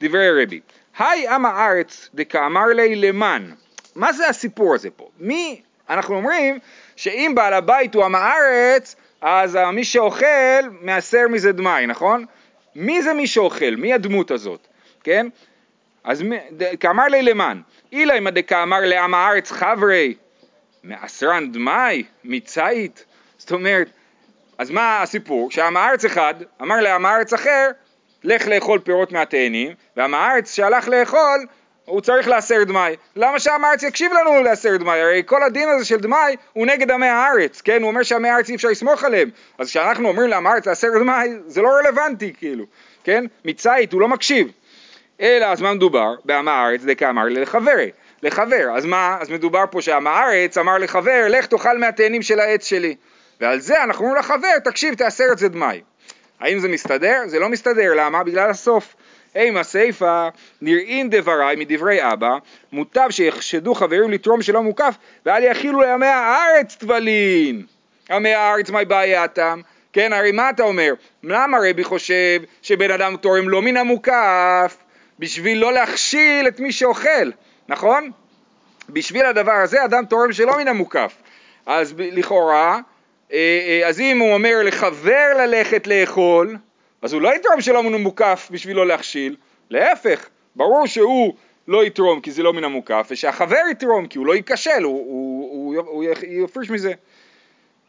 דברי 0.00 0.42
רבי. 0.42 0.60
היי 0.98 1.28
עם 1.28 1.46
הארץ 1.46 2.10
דקאמר 2.14 2.66
לי 2.66 2.96
למן. 2.96 3.50
מה 3.94 4.12
זה 4.12 4.28
הסיפור 4.28 4.74
הזה 4.74 4.90
פה? 4.90 5.08
מי, 5.20 5.60
אנחנו 5.90 6.16
אומרים 6.16 6.58
שאם 6.96 7.32
בעל 7.34 7.54
הבית 7.54 7.94
הוא 7.94 8.04
עם 8.04 8.14
הארץ, 8.14 8.96
אז 9.20 9.58
מי 9.72 9.84
שאוכל 9.84 10.62
מעשר 10.80 11.28
מזה 11.30 11.52
דמאי, 11.52 11.86
נכון? 11.86 12.24
מי 12.76 13.02
זה 13.02 13.14
מי 13.14 13.26
שאוכל? 13.26 13.74
מי 13.76 13.92
הדמות 13.92 14.30
הזאת? 14.30 14.66
כן? 15.04 15.26
אז 16.04 16.22
כאמר 16.80 17.04
לי 17.04 17.22
למען, 17.22 17.62
אילי 17.92 18.20
מה 18.20 18.30
דקאמר 18.30 18.80
לעם 18.80 19.14
הארץ 19.14 19.50
חברי, 19.50 20.14
מעשרן 20.84 21.52
דמאי, 21.52 22.02
מצית, 22.24 23.04
זאת 23.38 23.52
אומרת, 23.52 23.90
אז 24.58 24.70
מה 24.70 25.02
הסיפור? 25.02 25.50
שעם 25.50 25.76
הארץ 25.76 26.04
אחד 26.04 26.34
אמר 26.62 26.80
לעם 26.80 27.06
הארץ 27.06 27.32
אחר, 27.32 27.70
לך 28.24 28.48
לאכול 28.48 28.78
פירות 28.78 29.12
מהתאנים, 29.12 29.72
ועם 29.96 30.14
הארץ 30.14 30.54
שהלך 30.54 30.88
לאכול, 30.88 31.46
הוא 31.86 32.00
צריך 32.00 32.28
לעשר 32.28 32.64
דמאי. 32.64 32.96
למה 33.16 33.38
שעם 33.38 33.64
הארץ 33.64 33.82
יקשיב 33.82 34.12
לנו 34.12 34.42
לעשר 34.42 34.76
דמאי? 34.76 35.00
הרי 35.00 35.22
כל 35.26 35.42
הדין 35.42 35.68
הזה 35.68 35.84
של 35.84 35.96
דמאי 35.96 36.36
הוא 36.52 36.66
נגד 36.66 36.90
עמי 36.90 37.06
הארץ, 37.06 37.60
כן? 37.60 37.82
הוא 37.82 37.88
אומר 37.88 38.02
שעמי 38.02 38.28
הארץ 38.28 38.48
אי 38.48 38.54
אפשר 38.54 38.68
לסמוך 38.68 39.04
עליהם. 39.04 39.30
אז 39.58 39.68
כשאנחנו 39.68 40.08
אומרים 40.08 40.28
לעם 40.28 40.46
הארץ 40.46 40.66
לעשר 40.66 40.88
דמאי, 40.98 41.28
זה 41.46 41.62
לא 41.62 41.68
רלוונטי 41.68 42.32
כאילו, 42.38 42.64
כן? 43.04 43.24
מצית 43.44 43.92
הוא 43.92 44.00
לא 44.00 44.08
מקשיב. 44.08 44.48
אלא 45.20 45.44
אז 45.44 45.60
מה 45.60 45.74
מדובר? 45.74 46.14
בעם 46.24 46.48
הארץ 46.48 46.84
דקאמר 46.84 47.24
לחברי, 47.30 47.90
לחבר. 48.22 48.70
אז 48.76 48.84
מה? 48.84 49.16
אז 49.20 49.30
מדובר 49.30 49.64
פה 49.70 49.82
שעם 49.82 50.06
הארץ 50.06 50.58
אמר 50.58 50.78
לחבר, 50.78 51.26
לך 51.28 51.46
תאכל 51.46 51.78
מהתאנים 51.78 52.22
של 52.22 52.40
העץ 52.40 52.64
שלי. 52.64 52.96
ועל 53.40 53.60
זה 53.60 53.82
אנחנו 53.82 54.04
אומרים 54.04 54.20
לחבר, 54.20 54.58
תקשיב, 54.64 54.94
תעשר 54.94 55.24
את 55.32 55.38
זה 55.38 55.48
דמאי. 55.48 55.80
האם 56.40 56.58
זה 56.58 56.68
מסתדר? 56.68 57.22
זה 57.26 57.38
לא 57.38 57.48
מסתדר, 57.48 57.94
למה? 57.94 58.24
בגלל 58.24 58.50
הסוף. 58.50 58.95
אימה 59.36 59.62
סיפה 59.62 60.28
נראין 60.62 61.10
דבריי 61.10 61.56
מדברי 61.56 62.12
אבא, 62.12 62.36
מוטב 62.72 63.06
שיחשדו 63.10 63.74
חברים 63.74 64.10
לתרום 64.10 64.42
שלא 64.42 64.62
מוקף, 64.62 64.94
ואל 65.26 65.44
יכילו 65.44 65.80
לעמי 65.80 66.06
הארץ 66.06 66.74
טבלין. 66.74 67.66
עמי 68.10 68.34
הארץ 68.34 68.70
מה 68.70 68.84
בעייתם? 68.84 69.60
כן, 69.92 70.12
הרי 70.12 70.32
מה 70.32 70.50
אתה 70.50 70.62
אומר? 70.62 70.92
למה 71.22 71.58
רבי 71.70 71.84
חושב 71.84 72.40
שבן 72.62 72.90
אדם 72.90 73.16
תורם 73.16 73.48
לא 73.48 73.62
מן 73.62 73.76
המוקף? 73.76 74.76
בשביל 75.18 75.58
לא 75.58 75.72
להכשיל 75.72 76.48
את 76.48 76.60
מי 76.60 76.72
שאוכל, 76.72 77.30
נכון? 77.68 78.10
בשביל 78.88 79.26
הדבר 79.26 79.52
הזה 79.52 79.84
אדם 79.84 80.04
תורם 80.04 80.32
שלא 80.32 80.56
מן 80.56 80.68
המוקף. 80.68 81.14
אז 81.66 81.94
לכאורה, 81.98 82.78
אה, 83.32 83.38
אה, 83.82 83.88
אז 83.88 84.00
אם 84.00 84.18
הוא 84.18 84.34
אומר 84.34 84.62
לחבר 84.64 85.26
ללכת 85.38 85.86
לאכול, 85.86 86.56
אז 87.02 87.12
הוא 87.12 87.22
לא 87.22 87.34
יתרום 87.34 87.60
שלא 87.60 87.82
מן 87.82 87.94
המוקף 87.94 88.48
בשביל 88.50 88.76
לא 88.76 88.86
להכשיל, 88.86 89.36
להפך, 89.70 90.28
ברור 90.56 90.86
שהוא 90.86 91.34
לא 91.68 91.84
יתרום 91.84 92.20
כי 92.20 92.30
זה 92.30 92.42
לא 92.42 92.52
מן 92.52 92.64
המוקף, 92.64 93.08
ושהחבר 93.10 93.62
יתרום 93.70 94.06
כי 94.06 94.18
הוא 94.18 94.26
לא 94.26 94.34
ייכשל, 94.34 94.82
הוא, 94.82 95.06
הוא, 95.06 95.76
הוא, 95.76 95.84
הוא 95.86 96.04
יפריש 96.44 96.70
מזה. 96.70 96.92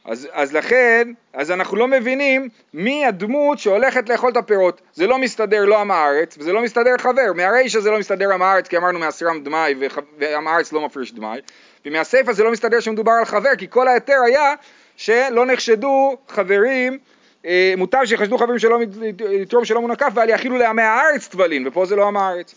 אז, 0.07 0.27
אז 0.31 0.53
לכן, 0.53 1.11
אז 1.33 1.51
אנחנו 1.51 1.77
לא 1.77 1.87
מבינים 1.87 2.49
מי 2.73 3.05
הדמות 3.05 3.59
שהולכת 3.59 4.09
לאכול 4.09 4.31
את 4.31 4.37
הפירות. 4.37 4.81
זה 4.93 5.07
לא 5.07 5.17
מסתדר 5.17 5.65
לא 5.65 5.81
עם 5.81 5.91
הארץ, 5.91 6.37
וזה 6.37 6.53
לא 6.53 6.61
מסתדר 6.61 6.97
חבר. 6.97 7.33
מהרישא 7.35 7.79
זה 7.79 7.91
לא 7.91 7.99
מסתדר 7.99 8.33
עם 8.33 8.41
הארץ, 8.41 8.67
כי 8.67 8.77
אמרנו 8.77 8.99
מעשירם 8.99 9.43
דמאי, 9.43 9.75
ועם 10.17 10.47
הארץ 10.47 10.73
לא 10.73 10.85
מפריש 10.85 11.13
דמאי. 11.13 11.41
ומהסיפא 11.85 12.31
זה 12.31 12.43
לא 12.43 12.51
מסתדר 12.51 12.79
שמדובר 12.79 13.11
על 13.11 13.25
חבר, 13.25 13.55
כי 13.57 13.67
כל 13.69 13.87
ההיתר 13.87 14.17
היה 14.25 14.53
שלא 14.95 15.45
נחשדו 15.45 16.17
חברים, 16.27 16.97
מוטב 17.77 18.05
שיחשדו 18.05 18.37
חברים 18.37 18.59
שלא 18.59 18.79
לתרום 19.19 19.65
שלא 19.65 19.81
מונקף, 19.81 20.11
ואל 20.13 20.29
יאכילו 20.29 20.57
לעמי 20.57 20.81
הארץ 20.81 21.27
טבלין, 21.27 21.67
ופה 21.67 21.85
זה 21.85 21.95
לא 21.95 22.07
עם 22.07 22.17
הארץ. 22.17 22.53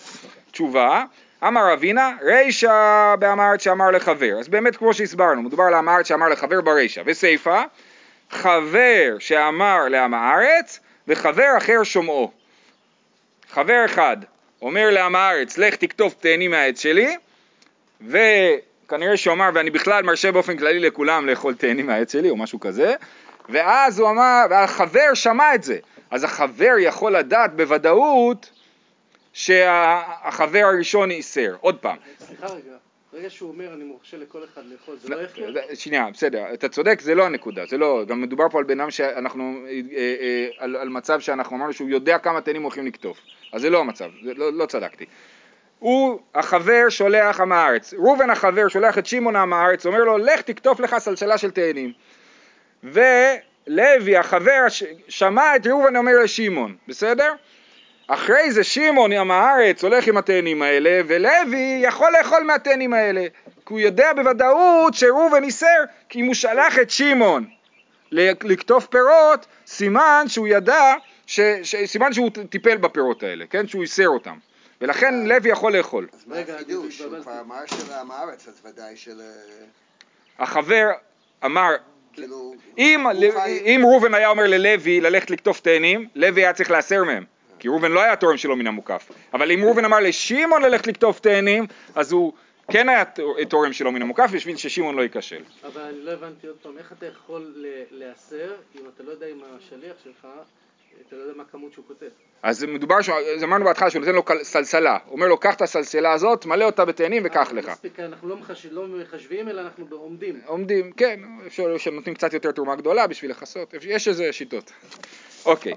תשובה, 0.51 1.05
אמר 1.47 1.73
אבינה, 1.73 2.13
רישא 2.23 3.15
באמרת 3.19 3.61
שאמר 3.61 3.91
לחבר. 3.91 4.39
אז 4.39 4.49
באמת 4.49 4.77
כמו 4.77 4.95
שהסברנו, 4.95 5.43
מדובר 5.43 5.65
על 5.65 5.75
אמרת 5.75 6.07
שאמר 6.07 6.29
לחבר 6.29 6.61
ברישא. 6.61 7.03
וסיפא, 7.07 7.63
חבר 8.31 9.17
שאמר 9.19 9.89
לעם 9.89 10.15
הארץ, 10.15 10.81
וחבר 11.09 11.55
אחר 11.59 11.83
שומעו. 11.83 12.31
חבר 13.51 13.83
אחד 13.85 14.17
אומר 14.63 14.91
לעם 14.91 15.17
הארץ, 15.17 15.59
לך 15.59 15.77
תכתוב 15.77 16.15
תאנים 16.21 16.51
מהעץ 16.51 16.81
שלי, 16.81 17.17
וכנראה 18.09 19.17
שהוא 19.17 19.33
אמר, 19.33 19.51
ואני 19.55 19.71
בכלל 19.71 20.03
מרשה 20.03 20.33
באופן 20.33 20.57
כללי 20.57 20.79
לכולם 20.81 21.27
לאכול 21.27 21.55
תאנים 21.55 21.87
מהעץ 21.87 22.13
שלי, 22.13 22.31
או 22.31 22.37
משהו 22.37 22.61
כזה, 22.61 22.95
ואז 23.49 23.99
הוא 23.99 24.11
אמר, 24.11 24.45
והחבר 24.51 25.15
שמע 25.15 25.55
את 25.55 25.63
זה. 25.63 25.79
אז 26.11 26.25
החבר 26.25 26.75
יכול 26.79 27.17
לדעת 27.17 27.57
בוודאות 27.57 28.51
שהחבר 29.33 30.65
הראשון 30.65 31.11
איסר. 31.11 31.57
עוד 31.61 31.79
פעם. 31.79 31.97
סליחה 32.19 32.47
רגע, 32.47 32.73
ברגע 33.13 33.31
שהוא 33.31 33.51
אומר 33.51 33.75
אני 33.75 33.85
מורשה 33.85 34.17
לכל 34.17 34.45
אחד 34.45 34.63
לאכול, 34.73 34.97
זה 34.97 35.09
לא 35.09 35.23
יחיה? 35.23 35.47
שנייה, 35.75 36.11
בסדר, 36.13 36.45
אתה 36.55 36.69
צודק, 36.69 37.01
זה 37.01 37.15
לא 37.15 37.27
הנקודה, 37.27 37.67
זה 37.67 37.79
לא, 37.79 38.05
גם 38.07 38.21
מדובר 38.21 38.49
פה 38.49 38.59
על 38.59 38.65
בן 38.65 38.81
אדם 38.81 38.91
שאנחנו, 38.91 39.63
אה, 39.67 39.81
אה, 39.97 40.49
על, 40.59 40.77
על 40.77 40.89
מצב 40.89 41.21
שאנחנו 41.21 41.57
אמרנו 41.57 41.73
שהוא 41.73 41.89
יודע 41.89 42.19
כמה 42.19 42.41
תאנים 42.41 42.63
הולכים 42.63 42.87
לקטוף, 42.87 43.21
אז 43.53 43.61
זה 43.61 43.71
לא 43.71 43.81
המצב, 43.81 44.11
זה 44.25 44.35
לא, 44.35 44.53
לא 44.53 44.67
צדקתי. 44.67 45.05
הוא, 45.79 46.21
החבר 46.35 46.89
שולח 46.89 47.41
עם 47.41 47.53
הארץ, 47.53 47.95
ראובן 47.95 48.31
החבר 48.31 48.69
שולח 48.69 48.99
את 48.99 49.07
שמעון 49.07 49.37
עם 49.37 49.53
הארץ, 49.53 49.87
אומר 49.87 50.05
לו 50.05 50.19
לך 50.19 50.41
תקטוף 50.41 50.81
לך 50.81 50.99
סלסלה 50.99 51.39
של 51.39 51.51
תאנים. 51.51 51.93
ולוי 52.85 54.17
החבר 54.17 54.67
שמע 55.09 55.57
את 55.57 55.67
ראובן 55.67 55.97
אומר 55.97 56.13
לשמעון, 56.23 56.77
בסדר? 56.89 57.33
אחרי 58.07 58.53
זה 58.53 58.65
שמעון 58.65 59.13
עם 59.13 59.31
הארץ 59.31 59.85
הולך 59.85 60.09
עם 60.09 60.17
התאנים 60.17 60.63
האלה, 60.63 61.01
ולוי 61.07 61.81
יכול 61.83 62.13
לאכול 62.19 62.43
מהתאנים 62.43 62.93
האלה, 62.93 63.27
כי 63.67 63.73
הוא 63.73 63.81
יודע 63.81 64.13
בוודאות 64.13 64.95
שראובן 64.95 65.45
איסר, 65.45 65.85
כי 66.09 66.21
אם 66.21 66.27
הוא 66.27 66.35
שלח 66.35 66.79
את 66.79 66.91
שמעון 66.91 67.47
לקטוף 68.13 68.87
פירות, 68.87 69.47
סימן 69.67 70.25
שהוא 70.29 70.49
ידע, 70.49 70.95
ש, 71.27 71.41
ש, 71.63 71.75
סימן 71.85 72.13
שהוא 72.13 72.31
טיפל 72.51 72.77
בפירות 72.77 73.23
האלה, 73.23 73.45
כן? 73.51 73.67
שהוא 73.67 73.83
איסר 73.83 74.09
אותם. 74.09 74.39
ולכן 74.81 75.15
לוי 75.15 75.51
יכול 75.51 75.77
לאכול. 75.77 76.07
אז 76.13 76.25
מה 76.27 76.37
החידוש? 76.39 77.01
הוא 77.01 77.23
כבר 77.23 77.41
אמר 77.41 77.67
של 77.67 77.93
עם 77.93 78.11
הארץ, 78.11 78.49
אז 78.49 78.63
ודאי 78.65 78.97
של... 78.97 79.21
החבר 80.39 80.91
אמר, 81.45 81.71
כאילו... 82.13 82.55
אם, 82.79 83.05
חי- 83.35 83.61
אם 83.67 83.83
ראובן 83.85 84.15
היה 84.15 84.29
אומר 84.29 84.45
ללוי 84.47 85.01
ללכת 85.01 85.31
לקטוף 85.31 85.61
תאנים, 85.61 86.09
לוי 86.15 86.43
היה 86.43 86.53
צריך 86.53 86.71
להסר 86.71 87.05
מהם. 87.05 87.25
כי 87.59 87.69
ראובן 87.69 87.93
לא 87.93 88.01
היה 88.03 88.17
תורם 88.17 88.37
שלו 88.37 88.57
מן 88.57 88.67
המוקף. 88.67 89.09
אבל 89.35 89.53
אם 89.53 89.65
ראובן 89.65 89.85
אמר 89.85 90.01
לשמעון 90.01 90.63
ללכת 90.63 90.87
לקטוף 90.87 91.21
תאנים, 91.21 91.67
אז 91.95 92.13
הוא 92.13 92.33
כן 92.73 92.89
היה 92.89 93.05
תורם 93.49 93.73
שלו 93.73 93.93
מן 93.93 94.03
המוקף 94.03 94.31
בשביל 94.33 94.57
ששמעון 94.57 94.95
לא 94.97 95.03
ייכשל. 95.03 95.43
אבל 95.67 95.81
אני 95.81 96.05
לא 96.05 96.11
הבנתי 96.11 96.47
עוד 96.47 96.57
פעם, 96.63 96.79
איך 96.79 96.93
אתה 96.99 97.07
יכול 97.07 97.55
להסר 97.91 98.53
אם 98.81 98.83
אתה 98.95 99.03
לא 99.03 99.11
יודע 99.11 99.27
אם 99.27 99.39
השליח 99.59 99.97
שלך 100.05 100.27
אתה 101.09 101.17
לא 101.17 101.23
יודע 101.23 101.33
מה 101.37 101.43
הכמות 101.49 101.73
שהוא 101.73 101.85
כותב. 101.89 102.07
אז 102.43 102.65
מדובר, 102.65 102.97
אז 103.37 103.45
אמרנו 103.45 103.65
בהתחלה 103.65 103.91
שהוא 103.91 104.01
נותן 104.01 104.15
לו 104.15 104.23
סלסלה, 104.43 104.99
הוא 105.07 105.13
אומר 105.17 105.27
לו 105.27 105.37
קח 105.39 105.55
את 105.55 105.63
הסלסלה 105.63 106.13
הזאת, 106.13 106.47
מלא 106.47 106.65
אותה 106.65 106.85
בתאנים 106.85 107.23
וקח 107.27 107.53
לך. 107.53 107.69
מספיק, 107.69 108.01
אנחנו 108.01 108.29
לא 108.29 108.37
מחש- 108.37 108.67
לא 108.71 108.87
מחשבים, 108.87 109.49
אלא 109.49 109.61
אנחנו 109.61 109.87
עומדים. 109.91 110.41
עומדים, 110.47 110.93
כן, 110.93 111.21
אפשר 111.47 111.79
שנותנים 111.79 112.15
קצת 112.15 112.33
יותר 112.35 112.51
תרומה 112.53 112.77
גדולה 112.77 113.07
בשביל 113.07 113.31
לכסות, 113.31 113.75
יש 113.83 114.09
איזה 114.09 114.33
שיטות. 114.33 114.73
אוקיי, 115.45 115.73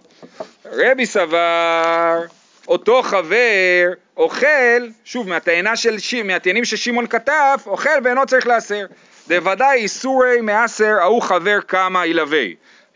רבי 0.66 1.06
סבר, 1.06 2.20
אותו 2.68 3.02
חבר 3.02 3.94
אוכל, 4.18 4.88
שוב, 5.06 5.30
מהתאנה 5.30 5.76
של, 5.76 6.00
ש... 6.00 6.14
מהתאנים 6.14 6.66
ששמעון 6.66 7.08
כתב, 7.08 7.58
אוכל 7.68 7.90
ואינו 8.04 8.26
צריך 8.26 8.48
להסר. 8.48 8.86
דוודאי 9.28 9.78
איסורי 9.80 10.42
מעשר, 10.42 10.94
ההוא 11.00 11.22
חבר 11.22 11.62
כמה 11.62 12.06
ילווה. 12.06 12.46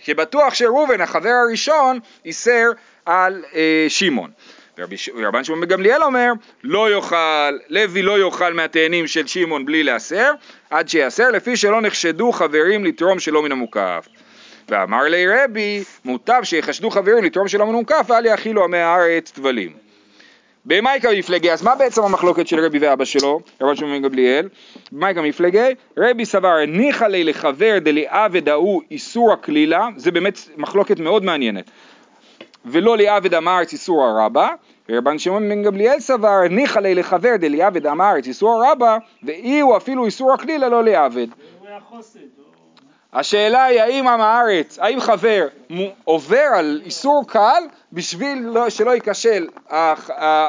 שבטוח 0.07 0.53
שראובן, 0.53 1.01
החבר 1.01 1.29
הראשון, 1.29 1.99
איסר 2.25 2.71
על 3.05 3.43
אה, 3.55 3.85
שמעון. 3.89 4.29
ורבן 5.15 5.43
שמעון 5.43 5.61
בן 5.61 5.67
גמליאל 5.67 6.03
אומר, 6.03 6.31
לא 6.63 6.91
יאכל, 6.91 7.57
לוי 7.69 8.01
לא 8.01 8.19
יאכל 8.19 8.53
מהתאנים 8.53 9.07
של 9.07 9.27
שמעון 9.27 9.65
בלי 9.65 9.83
להסר, 9.83 10.31
עד 10.69 10.89
שיאסר, 10.89 11.31
לפי 11.31 11.57
שלא 11.57 11.81
נחשדו 11.81 12.31
חברים 12.31 12.85
לתרום 12.85 13.19
שלא 13.19 13.43
מן 13.43 13.51
המוקף. 13.51 14.07
ואמר 14.69 15.03
לי 15.03 15.25
רבי, 15.27 15.83
מוטב 16.05 16.39
שיחשדו 16.43 16.89
חברים 16.89 17.23
לתרום 17.23 17.47
שלא 17.47 17.65
מן 17.65 17.73
המוקף, 17.73 18.05
ואל 18.07 18.25
יאכילו 18.25 18.63
עמי 18.63 18.77
הארץ 18.77 19.31
טבלים. 19.31 19.86
במאיקה 20.67 21.09
מפלגי, 21.17 21.51
אז 21.51 21.63
מה 21.63 21.75
בעצם 21.75 22.03
המחלוקת 22.03 22.47
של 22.47 22.59
רבי 22.59 22.79
ואבא 22.79 23.05
שלו, 23.05 23.39
רבן 23.61 23.75
שמעון 23.75 24.01
בן 24.01 24.09
גמליאל? 24.09 24.49
במאיקה 24.91 25.21
מפלגי, 25.21 25.75
רבי 25.97 26.25
סבר 26.25 26.47
הניחא 26.47 27.05
לי 27.05 27.23
לחבר 27.23 27.77
דליעבד 27.79 28.49
ההוא 28.49 28.81
איסור 28.91 29.33
הכלילה, 29.33 29.87
זה 29.95 30.11
באמת 30.11 30.39
מחלוקת 30.57 30.99
מאוד 30.99 31.23
מעניינת. 31.23 31.71
ולא 32.65 32.97
לעבד 32.97 33.33
עם 33.33 33.47
הארץ 33.47 33.73
איסור 33.73 34.03
הרבה, 34.03 34.49
ורבן 34.89 35.19
שמעון 35.19 35.49
בן 35.49 35.63
גמליאל 35.63 35.99
סבר 35.99 36.47
ניחא 36.49 36.79
לי 36.79 36.95
לחבר 36.95 37.35
דליעבד 37.39 37.85
הארץ 37.85 38.27
איסור 38.27 38.63
הרבה, 38.65 38.97
ואי 39.23 39.59
הוא 39.59 39.77
אפילו 39.77 40.05
איסור 40.05 40.33
הכלילה 40.33 40.69
לא 40.69 40.83
לעבד. 40.83 41.27
הוא 41.59 41.67
היה 41.67 41.79
חוסד. 41.79 42.36
השאלה 43.19 43.63
היא 43.63 43.81
האם 43.81 44.07
עם 44.07 44.21
הארץ, 44.21 44.79
האם 44.79 44.99
חבר 44.99 45.47
עובר 46.03 46.45
על 46.55 46.81
איסור 46.85 47.23
קל 47.27 47.63
בשביל 47.93 48.39
לא, 48.43 48.69
שלא 48.69 48.91
ייכשל 48.91 49.47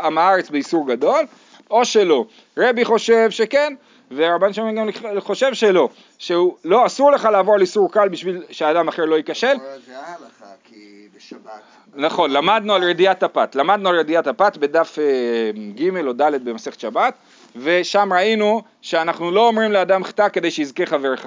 עם 0.05 0.19
הארץ 0.19 0.51
באיסור 0.51 0.89
גדול, 0.89 1.27
או 1.71 1.85
שלא. 1.85 2.25
רבי 2.57 2.85
חושב 2.85 3.31
שכן, 3.31 3.75
ורבן 4.11 4.53
שמעון 4.53 4.75
גם 4.75 4.89
חושב 5.21 5.55
שלא, 5.55 5.89
שהוא 6.19 6.57
לא 6.65 6.87
אסור 6.87 7.11
לך 7.11 7.25
לעבור 7.25 7.55
על 7.55 7.61
איסור 7.61 7.93
קל 7.93 8.09
בשביל 8.09 8.43
שאדם 8.51 8.89
אחר 8.89 9.05
לא 9.05 9.17
ייכשל, 9.17 9.57
זה 9.87 9.99
ההלכה, 9.99 10.47
כי 10.65 11.09
בשבת... 11.17 11.51
נכון, 11.95 12.31
למדנו 12.31 12.75
על 12.75 12.85
רדיעת 12.85 13.23
הפת, 13.23 13.55
למדנו 13.55 13.89
על 13.89 13.99
רדיעת 13.99 14.27
הפת 14.27 14.57
בדף 14.57 14.99
אה, 14.99 15.51
ג' 15.75 16.07
או 16.07 16.13
ד' 16.13 16.45
במסכת 16.45 16.81
שבת, 16.81 17.15
ושם 17.57 18.13
ראינו 18.13 18.63
שאנחנו 18.83 19.31
לא 19.31 19.47
אומרים 19.47 19.73
לאדם 19.73 20.05
חטא 20.05 20.29
כדי 20.29 20.51
שיזכה 20.51 20.87
חברך, 20.87 21.27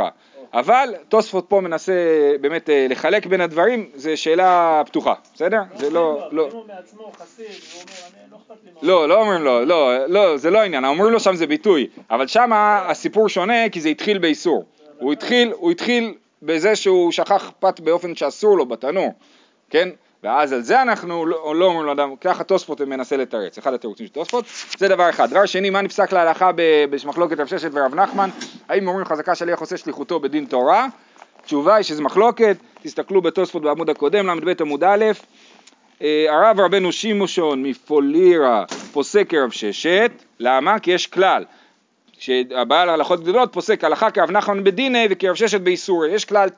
אבל 0.54 0.94
תוספות 1.10 1.46
פה 1.50 1.62
מנסה 1.62 1.94
באמת 2.42 2.70
אה, 2.70 2.88
לחלק 2.90 3.26
בין 3.26 3.42
הדברים, 3.42 3.90
זה 3.96 4.18
שאלה 4.18 4.82
פתוחה, 4.86 5.14
בסדר? 5.34 5.62
זה 5.76 5.90
לא, 5.90 6.28
לא, 6.32 6.48
אם 6.48 6.52
הוא 6.52 6.64
מעצמו 6.68 7.12
חסיד, 7.18 7.46
הוא 7.46 7.82
אומר, 7.82 8.24
אני 8.24 8.32
לא 8.32 8.38
מה... 8.50 8.82
לא, 8.82 9.10
לא 9.10 9.22
אומרים 9.22 9.42
לו, 9.42 9.66
לא, 9.66 10.06
לא, 10.08 10.38
זה 10.38 10.50
לא 10.50 10.60
העניין, 10.60 10.86
אומרים 10.86 11.14
לו 11.14 11.20
שם 11.20 11.36
זה 11.36 11.48
ביטוי, 11.48 11.88
אבל 12.10 12.28
שם 12.28 12.52
הסיפור 12.54 13.30
שונה 13.30 13.70
כי 13.70 13.82
זה 13.82 13.90
התחיל 13.90 14.18
באיסור, 14.18 14.66
הוא 15.00 15.14
התחיל, 15.14 15.52
הוא 15.56 15.72
התחיל 15.72 16.14
בזה 16.42 16.76
שהוא 16.76 17.12
שכח 17.12 17.52
פת 17.60 17.80
באופן 17.80 18.16
שאסור 18.16 18.58
לו 18.58 18.66
בתנור, 18.66 19.14
כן? 19.70 19.90
ואז 20.24 20.54
על 20.54 20.62
זה 20.62 20.82
אנחנו 20.82 21.26
לא, 21.26 21.56
לא 21.56 21.66
אומרים 21.66 21.86
לאדם, 21.86 22.16
ככה 22.16 22.44
תוספות 22.44 22.82
מנסה 22.82 23.18
לתרץ, 23.18 23.58
אחד 23.58 23.74
התירוצים 23.74 24.08
של 24.08 24.14
תוספות, 24.14 24.46
זה 24.78 24.88
דבר 24.88 25.10
אחד. 25.10 25.30
דבר 25.30 25.46
שני, 25.46 25.70
מה 25.70 25.82
נפסק 25.82 26.14
להלכה 26.14 26.52
במחלוקת 26.58 27.40
רב 27.40 27.48
ששת 27.48 27.70
ורב 27.74 27.96
נחמן, 27.96 28.30
האם 28.70 28.88
אומרים 28.88 29.06
חזקה 29.06 29.36
שליח 29.36 29.60
עושה 29.60 29.78
שליחותו 29.78 30.20
בדין 30.20 30.46
תורה? 30.46 30.88
התשובה 31.40 31.76
היא 31.76 31.84
שזה 31.84 32.02
מחלוקת, 32.02 32.58
תסתכלו 32.82 33.22
בתוספות 33.22 33.62
בעמוד 33.62 33.90
הקודם, 33.90 34.30
ל"ב 34.30 34.62
עמוד 34.62 34.84
א', 34.84 35.06
אה, 36.02 36.26
הרב 36.30 36.60
רבנו 36.60 36.92
שימושון 36.92 37.64
מפולירה 37.64 38.66
פוסק 38.92 39.30
כרב 39.30 39.52
ששת, 39.52 40.12
למה? 40.40 40.80
כי 40.80 40.92
יש 40.92 41.08
כלל, 41.08 41.46
שהבעל 42.20 42.90
הלכות 42.90 43.22
גדולות 43.22 43.54
פוסק 43.54 43.84
הלכה 43.84 44.12
כרב 44.12 44.32
נחמן 44.32 44.64
בדיני 44.64 45.08
וכרב 45.10 45.36
ששת 45.36 45.62
באיסורי, 45.62 46.12
יש 46.12 46.26
כלל 46.26 46.50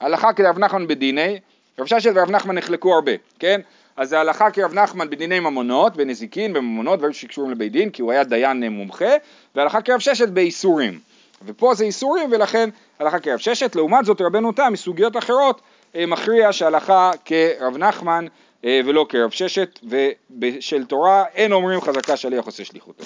הלכה 0.00 0.32
כרב 0.32 0.58
נחמן 0.58 0.86
בדיני, 0.86 1.38
רב 1.78 1.86
ששת 1.86 2.10
ורב 2.14 2.30
נחמן 2.30 2.54
נחלקו 2.54 2.94
הרבה, 2.94 3.12
כן? 3.38 3.60
אז 3.96 4.08
זה 4.08 4.20
הלכה 4.20 4.50
כרב 4.50 4.74
נחמן 4.74 5.10
בדיני 5.10 5.40
ממונות, 5.40 5.96
בנזיקין, 5.96 6.52
בממונות, 6.52 6.98
דברים 6.98 7.12
שקשורים 7.12 7.50
לבית 7.50 7.72
דין, 7.72 7.90
כי 7.90 8.02
הוא 8.02 8.12
היה 8.12 8.24
דיין 8.24 8.64
אה, 8.64 8.68
מומחה, 8.68 9.14
והלכה 9.54 9.82
כרב 9.82 9.98
ששת 9.98 10.28
באיסורים. 10.28 10.98
ופה 11.46 11.74
זה 11.74 11.84
איסורים 11.84 12.28
ולכן 12.32 12.70
הלכה 12.98 13.18
כרב 13.18 13.38
ששת, 13.38 13.76
לעומת 13.76 14.04
זאת 14.04 14.20
רבנו 14.20 14.52
תם 14.52 14.72
מסוגיות 14.72 15.16
אחרות 15.16 15.60
אה, 15.94 16.06
מכריע 16.06 16.52
שהלכה 16.52 17.10
כרב 17.24 17.76
נחמן 17.76 18.26
אה, 18.64 18.80
ולא 18.84 19.06
כרב 19.08 19.30
ששת, 19.30 19.78
ובשל 19.82 20.84
תורה 20.84 21.24
אין 21.34 21.52
אומרים 21.52 21.80
חזקה 21.80 22.16
שליח 22.16 22.46
עושה 22.46 22.64
שליחותו. 22.64 23.04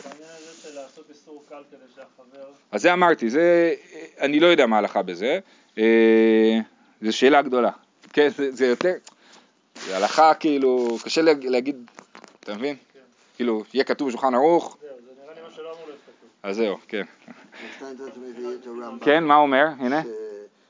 אז 2.72 2.82
זה 2.82 2.92
אמרתי, 2.92 3.30
זה, 3.30 3.74
אני 4.20 4.40
לא 4.40 4.46
יודע 4.46 4.66
מה 4.66 4.76
ההלכה 4.76 5.02
בזה, 5.02 5.38
אה, 5.78 6.58
זו 7.02 7.16
שאלה 7.16 7.42
גדולה. 7.42 7.70
כן, 8.16 8.28
זה, 8.28 8.52
זה 8.52 8.66
יותר, 8.66 8.92
זה 9.86 9.96
הלכה 9.96 10.34
כאילו, 10.34 10.98
קשה 11.04 11.22
לה- 11.22 11.32
להגיד, 11.42 11.90
אתה 12.40 12.54
מבין? 12.54 12.76
כאילו, 13.36 13.62
יהיה 13.74 13.84
כתוב 13.84 14.08
בשולחן 14.08 14.34
ערוך, 14.34 14.76
זהו, 14.80 14.90
זה 15.06 15.22
נראה 15.22 15.34
לי 15.34 15.40
מה 15.42 15.54
שלא 15.56 15.62
אמור 15.64 15.86
להיות 15.86 15.98
כתוב. 16.06 16.28
אז 16.42 16.56
זהו, 16.56 16.76
כן. 16.88 17.02
בסטנדרט 17.70 18.12
מביא 18.16 18.48
את 18.60 18.66
הרמב"ם. 18.66 18.98
כן, 19.04 19.24
מה 19.24 19.34
הוא 19.34 19.42
אומר? 19.42 19.66
הנה. 19.78 20.02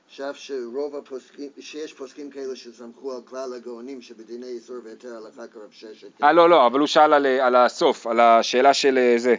שאף 0.08 0.36
שרוב 0.36 0.96
הפוסקים, 0.96 1.48
שיש 1.60 1.92
פוסקים 1.92 2.30
כאלה 2.30 2.56
שסמכו 2.56 3.12
על 3.12 3.20
כלל 3.24 3.54
הגאונים 3.56 4.02
שבדיני 4.02 4.46
איסור 4.46 4.76
והיתר 4.84 5.08
הלכה 5.16 5.46
כרב 5.52 5.70
ששת. 5.70 6.22
אה, 6.22 6.32
לא, 6.32 6.50
לא, 6.50 6.66
אבל 6.66 6.78
הוא 6.78 6.86
שאל 6.86 7.12
על, 7.12 7.26
על 7.26 7.56
הסוף, 7.56 8.06
על 8.06 8.20
השאלה 8.20 8.74
של 8.74 8.98
אה, 8.98 9.14
זה. 9.18 9.36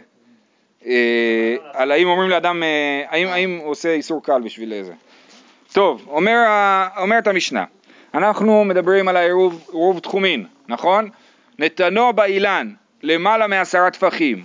אה, 0.86 1.56
על 1.72 1.90
האם 1.90 2.08
אומרים 2.08 2.30
לאדם, 2.30 2.62
אה, 2.62 3.04
האם, 3.08 3.58
הוא 3.58 3.70
עושה 3.70 3.92
איסור 3.92 4.22
קל 4.22 4.40
בשביל 4.44 4.84
זה. 4.84 4.94
טוב, 5.72 6.08
אומרת 6.96 7.26
המשנה, 7.26 7.64
אנחנו 8.14 8.64
מדברים 8.64 9.08
על 9.08 9.16
העירוב 9.16 9.64
עירוב 9.72 9.98
תחומין, 9.98 10.46
נכון? 10.68 11.08
נתנו 11.58 12.12
באילן 12.12 12.72
למעלה 13.02 13.46
מעשרה 13.46 13.90
טפחים, 13.90 14.44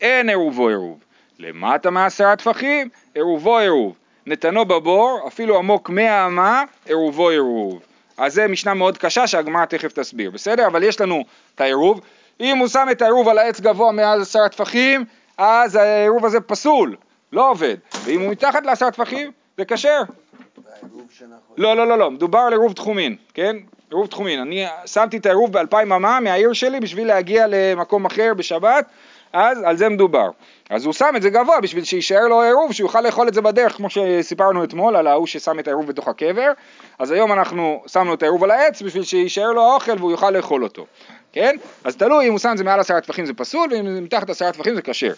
אין 0.00 0.28
עירובו 0.28 0.68
עירוב. 0.68 0.98
למטה 1.38 1.90
מעשרה 1.90 2.36
טפחים, 2.36 2.88
עירובו 3.14 3.58
עירוב. 3.58 3.94
נתנו 4.26 4.64
בבור, 4.64 5.24
אפילו 5.28 5.58
עמוק 5.58 5.90
מאה 5.90 6.26
אמה, 6.26 6.62
עירובו 6.86 7.28
עירוב. 7.28 7.82
אז 8.16 8.34
זה 8.34 8.48
משנה 8.48 8.74
מאוד 8.74 8.98
קשה 8.98 9.26
שהגמרא 9.26 9.64
תכף 9.64 9.92
תסביר, 9.92 10.30
בסדר? 10.30 10.66
אבל 10.66 10.82
יש 10.82 11.00
לנו 11.00 11.24
את 11.54 11.60
העירוב. 11.60 12.00
אם 12.40 12.58
הוא 12.58 12.68
שם 12.68 12.86
את 12.90 13.02
העירוב 13.02 13.28
על 13.28 13.38
העץ 13.38 13.60
גבוה 13.60 13.92
מעל 13.92 14.22
עשרה 14.22 14.48
טפחים, 14.48 15.04
אז 15.38 15.76
העירוב 15.76 16.26
הזה 16.26 16.40
פסול, 16.40 16.96
לא 17.32 17.50
עובד. 17.50 17.76
ואם 18.04 18.20
הוא 18.20 18.30
מתחת 18.30 18.66
לעשרה 18.66 18.90
טפחים, 18.90 19.30
זה 19.58 19.64
כשר. 19.64 20.02
לא, 21.56 21.76
לא, 21.76 21.86
לא, 21.86 21.98
לא, 21.98 22.10
מדובר 22.10 22.38
על 22.38 22.52
עירוב 22.52 22.72
תחומין, 22.72 23.16
כן? 23.34 23.56
עירוב 23.90 24.06
תחומין. 24.06 24.40
אני 24.40 24.66
שמתי 24.86 25.16
את 25.16 25.26
העירוב 25.26 25.52
באלפיים 25.52 25.92
אמה 25.92 26.20
מהעיר 26.20 26.52
שלי 26.52 26.80
בשביל 26.80 27.06
להגיע 27.06 27.46
למקום 27.48 28.04
אחר 28.04 28.34
בשבת, 28.36 28.86
אז 29.32 29.62
על 29.62 29.76
זה 29.76 29.88
מדובר. 29.88 30.30
אז 30.70 30.84
הוא 30.84 30.92
שם 30.92 31.12
את 31.16 31.22
זה 31.22 31.30
גבוה 31.30 31.60
בשביל 31.60 31.84
שיישאר 31.84 32.28
לו 32.28 32.42
עירוב, 32.42 32.72
שהוא 32.72 32.84
יוכל 32.84 33.00
לאכול 33.00 33.28
את 33.28 33.34
זה 33.34 33.40
בדרך, 33.40 33.76
כמו 33.76 33.90
שסיפרנו 33.90 34.64
אתמול 34.64 34.96
על 34.96 35.06
ההוא 35.06 35.26
ששם 35.26 35.58
את 35.58 35.66
העירוב 35.66 35.86
בתוך 35.86 36.08
הקבר. 36.08 36.52
אז 36.98 37.10
היום 37.10 37.32
אנחנו 37.32 37.82
שמנו 37.86 38.14
את 38.14 38.22
העירוב 38.22 38.44
על 38.44 38.50
העץ 38.50 38.82
בשביל 38.82 39.02
שיישאר 39.02 39.52
לו 39.52 39.62
האוכל 39.62 39.92
והוא 39.98 40.10
יוכל 40.10 40.30
לאכול 40.30 40.64
אותו, 40.64 40.86
כן? 41.32 41.56
אז 41.84 41.96
תלוי 41.96 42.26
אם 42.26 42.30
הוא 42.30 42.38
שם 42.38 42.52
את 42.52 42.58
זה 42.58 42.64
מעל 42.64 42.80
עשרה 42.80 43.00
טפחים 43.00 43.26
זה 43.26 43.34
פסול, 43.34 43.68
ואם 43.70 43.94
זה 43.94 44.00
מתחת 44.00 44.30
עשרה 44.30 44.52
טפחים 44.52 44.74
זה 44.74 44.82
כשר. 44.82 45.12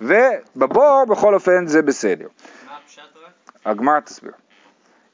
ובבור 0.00 1.04
בכל 1.08 1.34
אופן 1.34 1.66
זה 1.66 1.82
בסדר. 1.82 2.26
מה 2.66 2.76
הפשט 2.84 3.02
רק? 3.24 3.30
הגמרא 3.64 4.00
תסביר. 4.00 4.32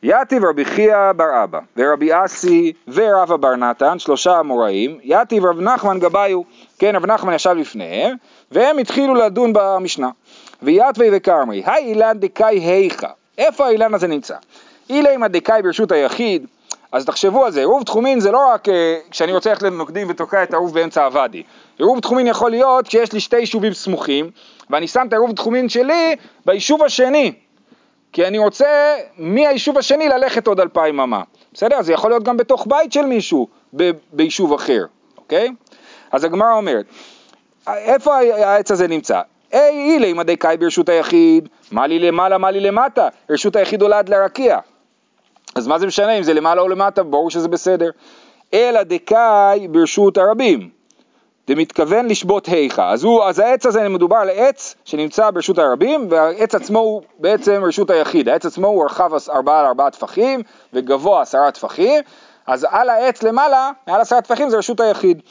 יתיב 0.03 0.45
רבי 0.45 0.65
חייא 0.65 1.13
בר 1.17 1.45
אבא, 1.45 1.59
ורבי 1.77 2.11
אסי 2.25 2.73
ורבא 2.89 3.37
בר 3.37 3.57
נתן, 3.57 3.99
שלושה 3.99 4.41
אמוראים, 4.41 4.99
יתיב 5.03 5.45
רב 5.45 5.61
נחמן 5.61 5.99
גבאיו, 5.99 6.41
כן 6.79 6.97
רב 6.97 7.07
נחמן 7.07 7.33
ישב 7.33 7.51
לפניהם, 7.51 8.17
והם 8.51 8.79
התחילו 8.79 9.15
לדון 9.15 9.53
במשנה. 9.55 10.11
ויתווי 10.63 11.09
וכרמי, 11.13 11.63
האילן 11.65 12.19
דקאי 12.19 12.59
היכא, 12.59 13.09
איפה 13.39 13.67
האילן 13.67 13.95
הזה 13.95 14.07
נמצא? 14.07 14.35
אילמה 14.91 15.29
דקאי 15.29 15.63
ברשות 15.63 15.93
היחיד, 15.93 16.47
אז 16.93 17.05
תחשבו 17.05 17.45
על 17.45 17.53
זה, 17.53 17.61
עירוב 17.61 17.83
תחומין 17.83 18.21
זה 18.21 18.31
לא 18.31 18.49
רק 18.49 18.69
אה, 18.69 18.99
כשאני 19.11 19.33
רוצה 19.33 19.51
ללכת 19.51 19.63
לנוקדים 19.63 20.11
ותוקע 20.11 20.43
את 20.43 20.53
העירוב 20.53 20.75
באמצע 20.75 21.05
הוואדי. 21.05 21.43
עירוב 21.79 22.01
תחומין 22.01 22.27
יכול 22.27 22.51
להיות 22.51 22.89
כשיש 22.89 23.13
לי 23.13 23.21
שתי 23.21 23.39
יישובים 23.39 23.73
סמוכים, 23.73 24.31
ואני 24.71 24.89
שם 24.89 25.05
את 25.09 25.13
העירוב 25.13 25.33
תחומין 25.33 25.69
שלי 25.69 26.17
ביישוב 26.47 26.83
השני, 26.83 27.33
כי 28.13 28.27
אני 28.27 28.39
רוצה 28.39 28.97
מהיישוב 29.19 29.79
השני 29.79 30.09
ללכת 30.09 30.47
עוד 30.47 30.61
אלפיים 30.61 31.01
אמה. 31.01 31.23
בסדר? 31.53 31.83
זה 31.83 31.93
יכול 31.93 32.11
להיות 32.11 32.23
גם 32.23 32.37
בתוך 32.37 32.67
בית 32.69 32.93
של 32.93 33.07
מישהו, 33.07 33.49
ב- 33.77 33.91
ביישוב 34.13 34.53
אחר, 34.53 34.85
אוקיי? 35.19 35.49
אז 36.13 36.25
הגמרא 36.25 36.53
אומרת, 36.53 36.87
איפה 37.69 38.17
העץ 38.17 38.71
הזה 38.71 38.89
נמצא? 38.89 39.21
אי 39.53 39.93
אילי 39.95 40.13
מדי 40.13 40.37
קאי 40.37 40.57
ברשות 40.57 40.89
היחיד, 40.89 41.49
מה 41.71 41.87
לי 41.87 41.99
למעלה, 41.99 42.39
מה 42.39 42.51
לי 42.51 42.61
למטה, 42.61 43.09
רשות 43.31 43.57
היחיד 43.57 43.83
עולה 43.83 43.99
עד 43.99 44.09
לרקיע. 44.09 44.59
אז 45.55 45.67
מה 45.67 45.79
זה 45.79 45.87
משנה 45.87 46.13
אם 46.13 46.23
זה 46.23 46.35
למעלה 46.35 46.61
או 46.63 46.69
למטה, 46.69 47.03
ברור 47.03 47.31
שזה 47.31 47.49
בסדר. 47.49 47.91
אלא 48.55 48.83
דקאי 48.83 49.69
ברשות 49.69 50.19
הרבים, 50.19 50.71
דמתכוון 51.51 52.07
לשבות 52.07 52.47
היכה. 52.47 52.91
אז, 52.91 53.05
הוא, 53.05 53.25
אז 53.25 53.39
העץ 53.39 53.67
הזה 53.67 53.89
מדובר 53.89 54.17
על 54.17 54.31
עץ 54.35 54.75
שנמצא 54.85 55.31
ברשות 55.31 55.59
הרבים, 55.59 56.07
והעץ 56.11 56.55
עצמו 56.55 56.79
הוא 56.79 57.03
בעצם 57.19 57.63
רשות 57.65 57.91
היחיד. 57.91 58.29
העץ 58.29 58.47
עצמו 58.47 58.67
הוא 58.67 58.85
רחב 58.85 59.11
ארבעה 59.31 59.61
על 59.61 59.67
ארבעה 59.67 59.91
טפחים, 59.91 60.43
וגבוה 60.73 61.23
עשרה 61.23 61.51
טפחים, 61.51 62.01
אז 62.47 62.67
על 62.71 62.89
העץ 62.89 63.23
למעלה, 63.23 63.71
מעל 63.87 64.01
עשרה 64.01 64.21
טפחים 64.21 64.51
זה 64.51 64.59
רשות 64.59 64.81
היחיד. 64.81 65.23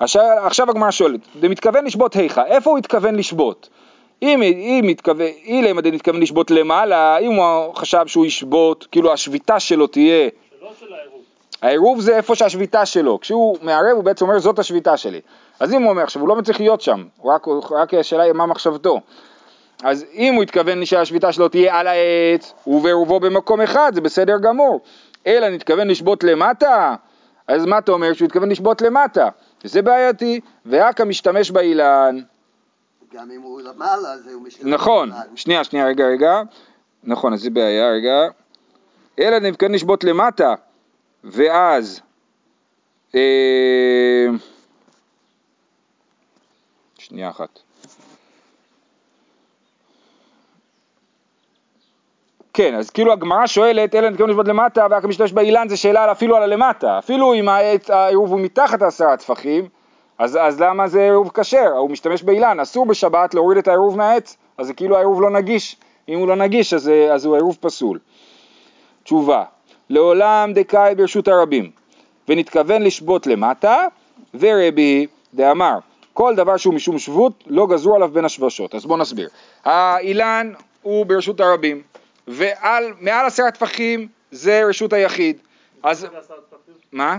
עכשיו, 0.00 0.22
עכשיו 0.44 0.70
הגמרא 0.70 0.90
שואלת, 0.90 1.20
דמתכוון 1.40 1.84
לשבות 1.84 2.16
היכה, 2.16 2.46
איפה 2.46 2.70
הוא 2.70 2.78
התכוון 2.78 3.14
לשבות? 3.14 3.68
אם, 4.22 4.42
אם 4.42 4.80
מתכוון, 4.84 5.26
אילם 5.44 5.78
עדי 5.78 5.90
מתכוון 5.90 6.20
לשבות 6.20 6.50
למעלה, 6.50 7.18
אם 7.18 7.32
הוא 7.32 7.74
חשב 7.74 8.06
שהוא 8.06 8.26
ישבות, 8.26 8.86
כאילו 8.90 9.12
השביתה 9.12 9.60
שלו 9.60 9.86
תהיה, 9.86 10.28
שלא 10.60 10.70
של 10.80 10.94
העירוב. 10.94 11.21
העירוב 11.62 12.00
זה 12.00 12.16
איפה 12.16 12.34
שהשביתה 12.34 12.86
שלו, 12.86 13.20
כשהוא 13.20 13.56
מערב 13.62 13.96
הוא 13.96 14.04
בעצם 14.04 14.24
אומר 14.24 14.38
זאת 14.38 14.58
השביתה 14.58 14.96
שלי. 14.96 15.20
אז 15.60 15.72
אם 15.72 15.82
הוא 15.82 15.90
אומר 15.90 16.02
עכשיו, 16.02 16.22
הוא 16.22 16.36
לא 16.36 16.42
צריך 16.42 16.60
להיות 16.60 16.80
שם, 16.80 17.04
הוא 17.16 17.32
רק, 17.32 17.46
רק 17.70 17.94
השאלה 17.94 18.22
היא 18.22 18.32
מה 18.32 18.46
מחשבתו. 18.46 19.00
אז 19.82 20.04
אם 20.14 20.34
הוא 20.34 20.42
התכוון 20.42 20.84
שהשביתה 20.84 21.32
שלו 21.32 21.48
תהיה 21.48 21.80
על 21.80 21.86
העץ, 21.86 22.54
ובעירובו 22.66 23.20
במקום 23.20 23.60
אחד, 23.60 23.92
זה 23.94 24.00
בסדר 24.00 24.38
גמור. 24.38 24.80
אלא 25.26 25.48
נתכוון 25.48 25.88
לשבות 25.88 26.24
למטה, 26.24 26.94
אז 27.48 27.64
מה 27.64 27.78
אתה 27.78 27.92
אומר 27.92 28.12
שהוא 28.12 28.26
התכוון 28.26 28.48
לשבות 28.48 28.82
למטה? 28.82 29.28
זה 29.64 29.82
בעייתי, 29.82 30.40
ואכא 30.66 31.02
משתמש 31.02 31.50
באילן. 31.50 32.18
גם 33.14 33.30
אם 33.30 33.42
הוא 33.42 33.60
למעלה, 33.60 34.12
אז 34.12 34.28
הוא 34.32 34.42
משתמש. 34.42 34.72
נכון, 34.72 35.08
במעלה. 35.08 35.24
שנייה, 35.34 35.64
שנייה, 35.64 35.86
רגע, 35.86 36.04
רגע. 36.06 36.42
נכון, 37.04 37.32
אז 37.32 37.40
זה 37.40 37.50
בעיה, 37.50 37.90
רגע. 37.90 38.28
אלא 39.18 39.38
נתכוון 39.38 39.72
לשבות 39.72 40.04
למטה, 40.04 40.54
ואז... 41.24 42.00
אה, 43.14 44.26
שנייה 46.98 47.30
אחת. 47.30 47.58
כן, 52.54 52.74
אז 52.74 52.90
כאילו 52.90 53.12
הגמרא 53.12 53.46
שואלת, 53.46 53.94
אלא 53.94 54.10
נתכוון 54.10 54.30
לשבות 54.30 54.48
למטה, 54.48 54.86
ואכא 54.90 55.06
משתמש 55.06 55.32
באילן, 55.32 55.68
זה 55.68 55.76
שאלה 55.76 56.12
אפילו 56.12 56.36
על 56.36 56.42
הלמטה. 56.42 56.98
אפילו 56.98 57.34
אם 57.34 57.48
העירוב 57.88 58.32
הוא 58.32 58.40
מתחת 58.40 58.82
לעשרה 58.82 59.16
טפחים, 59.16 59.68
אז, 60.18 60.38
אז 60.40 60.60
למה 60.60 60.88
זה 60.88 61.00
עירוב 61.00 61.30
כשר? 61.34 61.68
הוא 61.68 61.90
משתמש 61.90 62.22
באילן, 62.22 62.60
אסור 62.60 62.86
בשבת 62.86 63.34
להוריד 63.34 63.58
את 63.58 63.68
העירוב 63.68 63.96
מהעץ, 63.96 64.36
אז 64.58 64.66
זה 64.66 64.74
כאילו 64.74 64.96
העירוב 64.96 65.20
לא 65.20 65.30
נגיש. 65.30 65.76
אם 66.08 66.18
הוא 66.18 66.28
לא 66.28 66.36
נגיש, 66.36 66.74
אז, 66.74 66.90
אז 67.12 67.24
הוא 67.24 67.34
עירוב 67.34 67.58
פסול. 67.60 67.98
תשובה, 69.04 69.44
לעולם 69.90 70.52
דקאי 70.54 70.94
ברשות 70.94 71.28
הרבים, 71.28 71.70
ונתכוון 72.28 72.82
לשבות 72.82 73.26
למטה, 73.26 73.86
ורבי 74.34 75.06
דאמר, 75.34 75.78
כל 76.12 76.34
דבר 76.34 76.56
שהוא 76.56 76.74
משום 76.74 76.98
שבות, 76.98 77.44
לא 77.46 77.66
גזרו 77.66 77.96
עליו 77.96 78.08
בין 78.08 78.24
השבשות. 78.24 78.74
אז 78.74 78.86
בואו 78.86 78.98
נסביר. 78.98 79.28
האילן 79.64 80.52
הוא 80.82 81.06
ברשות 81.06 81.40
הרבים, 81.40 81.82
ומעל 82.28 83.26
עשרה 83.26 83.50
טפחים 83.50 84.08
זה 84.30 84.64
רשות 84.68 84.92
היחיד. 84.92 85.36
אז? 85.82 86.06
מה? 86.92 87.16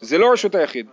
זה 0.00 0.18
לא 0.18 0.32
רשות 0.32 0.54
היחיד, 0.54 0.86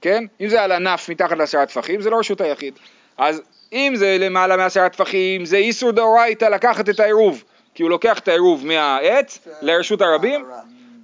כן? 0.00 0.24
אם 0.40 0.48
זה 0.48 0.62
על 0.62 0.72
ענף 0.72 1.08
מתחת 1.08 1.36
לעשרה 1.36 1.66
טפחים, 1.66 2.00
זה 2.00 2.10
לא 2.10 2.18
רשות 2.18 2.40
היחיד. 2.40 2.74
אז 3.18 3.42
אם 3.72 3.92
זה 3.96 4.16
למעלה 4.20 4.56
מעשרה 4.56 4.88
טפחים, 4.88 5.44
זה 5.44 5.56
איסור 5.56 5.90
דאורייתא 5.90 6.44
לקחת 6.44 6.88
את 6.88 7.00
העירוב, 7.00 7.44
כי 7.78 7.82
הוא 7.82 7.90
לוקח 7.90 8.18
את 8.18 8.28
העירוב 8.28 8.66
מהעץ 8.66 9.38
לרשות 9.62 10.00
הרבים. 10.00 10.46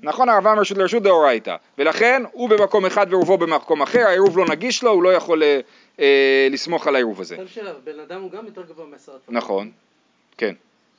נכון, 0.02 0.28
הערבה 0.28 0.54
מרשות 0.54 0.78
לרשות 0.78 1.02
דאורייתא, 1.02 1.56
ולכן 1.78 2.22
הוא 2.32 2.48
במקום 2.48 2.86
אחד 2.86 3.06
ועירובו 3.08 3.38
במקום 3.38 3.82
אחר, 3.82 3.98
העירוב 3.98 4.38
לא 4.38 4.44
נגיש 4.48 4.82
לו, 4.82 4.90
הוא 4.90 5.02
לא 5.02 5.12
יכול 5.12 5.42
אה, 5.42 5.60
אה, 6.00 6.48
לסמוך 6.50 6.86
על 6.86 6.94
העירוב 6.94 7.20
הזה. 7.20 7.36
בן 7.84 8.00
אדם 8.00 8.22
הוא 8.22 8.30
גם 8.30 8.46
יותר 8.46 8.62
גבוה 8.62 8.86
מעשרה 8.86 9.18
טפחים. 9.18 9.36
נכון, 9.36 9.70
כן. 10.38 10.54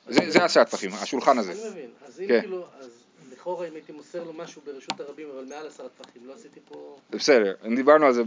זה, 0.08 0.30
זה 0.30 0.44
עשרה 0.44 0.64
טפחים, 0.64 0.90
השולחן 1.02 1.38
הזה. 1.38 1.52
אני 1.52 1.70
מבין. 1.70 1.90
אז 2.06 2.20
אם 2.20 2.26
כן. 2.28 2.40
כאילו, 2.40 2.64
אז 2.80 2.88
לכאורה 3.32 3.68
אם 3.68 3.74
הייתי 3.74 3.92
מוסר 3.92 4.24
לו 4.24 4.32
משהו 4.32 4.62
ברשות 4.66 5.00
הרבים, 5.00 5.28
אבל 5.34 5.44
מעל 5.48 5.66
עשרה 5.66 5.86
טפחים, 5.98 6.22
לא 6.26 6.32
עשיתי 6.34 6.60
פה... 6.68 6.96
בסדר, 7.10 7.54
דיברנו 7.76 8.06
על 8.06 8.12
זה 8.12 8.22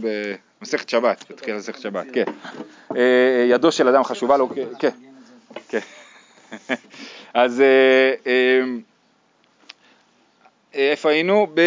במסכת 0.60 0.88
שבת, 0.88 1.24
בתחילת 1.30 1.58
מסכת 1.58 1.80
שבת, 1.80 2.06
כן. 2.12 2.24
אה, 2.96 3.46
ידו 3.48 3.72
של 3.72 3.88
אדם 3.88 4.04
חשובה 4.04 4.36
לו, 4.36 4.48
כן, 4.78 4.90
כן. 5.68 5.78
אז 7.34 7.60
אה, 7.60 8.14
אה, 8.26 8.62
איפה 10.74 11.10
היינו? 11.10 11.46
ב... 11.54 11.60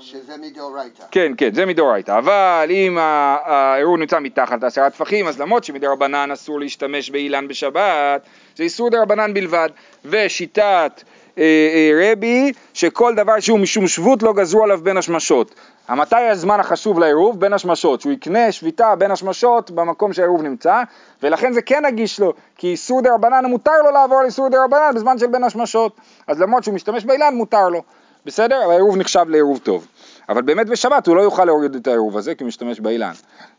שזה 0.00 0.36
מדאורייתא. 0.36 1.04
כן, 1.10 1.32
כן, 1.36 1.54
זה 1.54 1.66
מדאורייתא, 1.66 2.18
אבל 2.18 2.66
אם 2.70 2.98
ה- 2.98 3.36
העירוב 3.44 3.98
נמצא 3.98 4.18
מתחת 4.20 4.62
לעשרה 4.62 4.90
טפחים, 4.90 5.26
אז 5.26 5.40
למרות 5.40 5.64
שמדרבנן 5.64 6.30
אסור 6.30 6.60
להשתמש 6.60 7.10
באילן 7.10 7.48
בשבת, 7.48 8.22
זה 8.56 8.64
איסור 8.64 8.90
דרבנן 8.90 9.34
בלבד. 9.34 9.68
ושיטת 10.04 11.02
אה, 11.38 11.42
אה, 11.42 12.12
רבי, 12.12 12.52
שכל 12.74 13.14
דבר 13.14 13.40
שהוא 13.40 13.58
משום 13.58 13.86
שבות 13.88 14.22
לא 14.22 14.32
גזרו 14.32 14.64
עליו 14.64 14.80
בין 14.82 14.96
השמשות. 14.96 15.54
מתי 15.96 16.16
הזמן 16.16 16.60
החשוב 16.60 16.98
לעירוב? 16.98 17.40
בין 17.40 17.52
השמשות, 17.52 18.00
שהוא 18.00 18.12
יקנה 18.12 18.52
שביתה 18.52 18.94
בין 18.94 19.10
השמשות 19.10 19.70
במקום 19.70 20.12
שהעירוב 20.12 20.42
נמצא, 20.42 20.82
ולכן 21.22 21.52
זה 21.52 21.62
כן 21.62 21.84
נגיש 21.84 22.20
לו, 22.20 22.32
כי 22.56 22.66
איסור 22.66 23.02
דרבנן 23.02 23.44
מותר 23.44 23.82
לו 23.84 23.90
לעבור 23.90 24.18
על 24.18 24.26
איסור 24.26 24.48
דרבנן 24.48 24.90
בזמן 24.94 25.18
של 25.18 25.26
בין 25.26 25.44
השמשות. 25.44 25.96
אז 26.26 26.40
למרות 26.40 26.64
שהוא 26.64 26.74
משתמש 26.74 27.04
באילן, 27.04 27.34
מותר 27.34 27.68
לו. 27.68 27.82
בסדר? 28.26 28.70
העירוב 28.70 28.96
נחשב 28.96 29.24
לעירוב 29.28 29.58
טוב. 29.58 29.86
אבל 30.28 30.42
באמת 30.42 30.66
בשבת 30.66 31.06
הוא 31.06 31.16
לא 31.16 31.20
יוכל 31.22 31.44
להוריד 31.44 31.74
את 31.74 31.86
העירוב 31.86 32.16
הזה 32.16 32.34
כי 32.34 32.44
הוא 32.44 32.48
משתמש 32.48 32.80
באילן. 32.80 33.12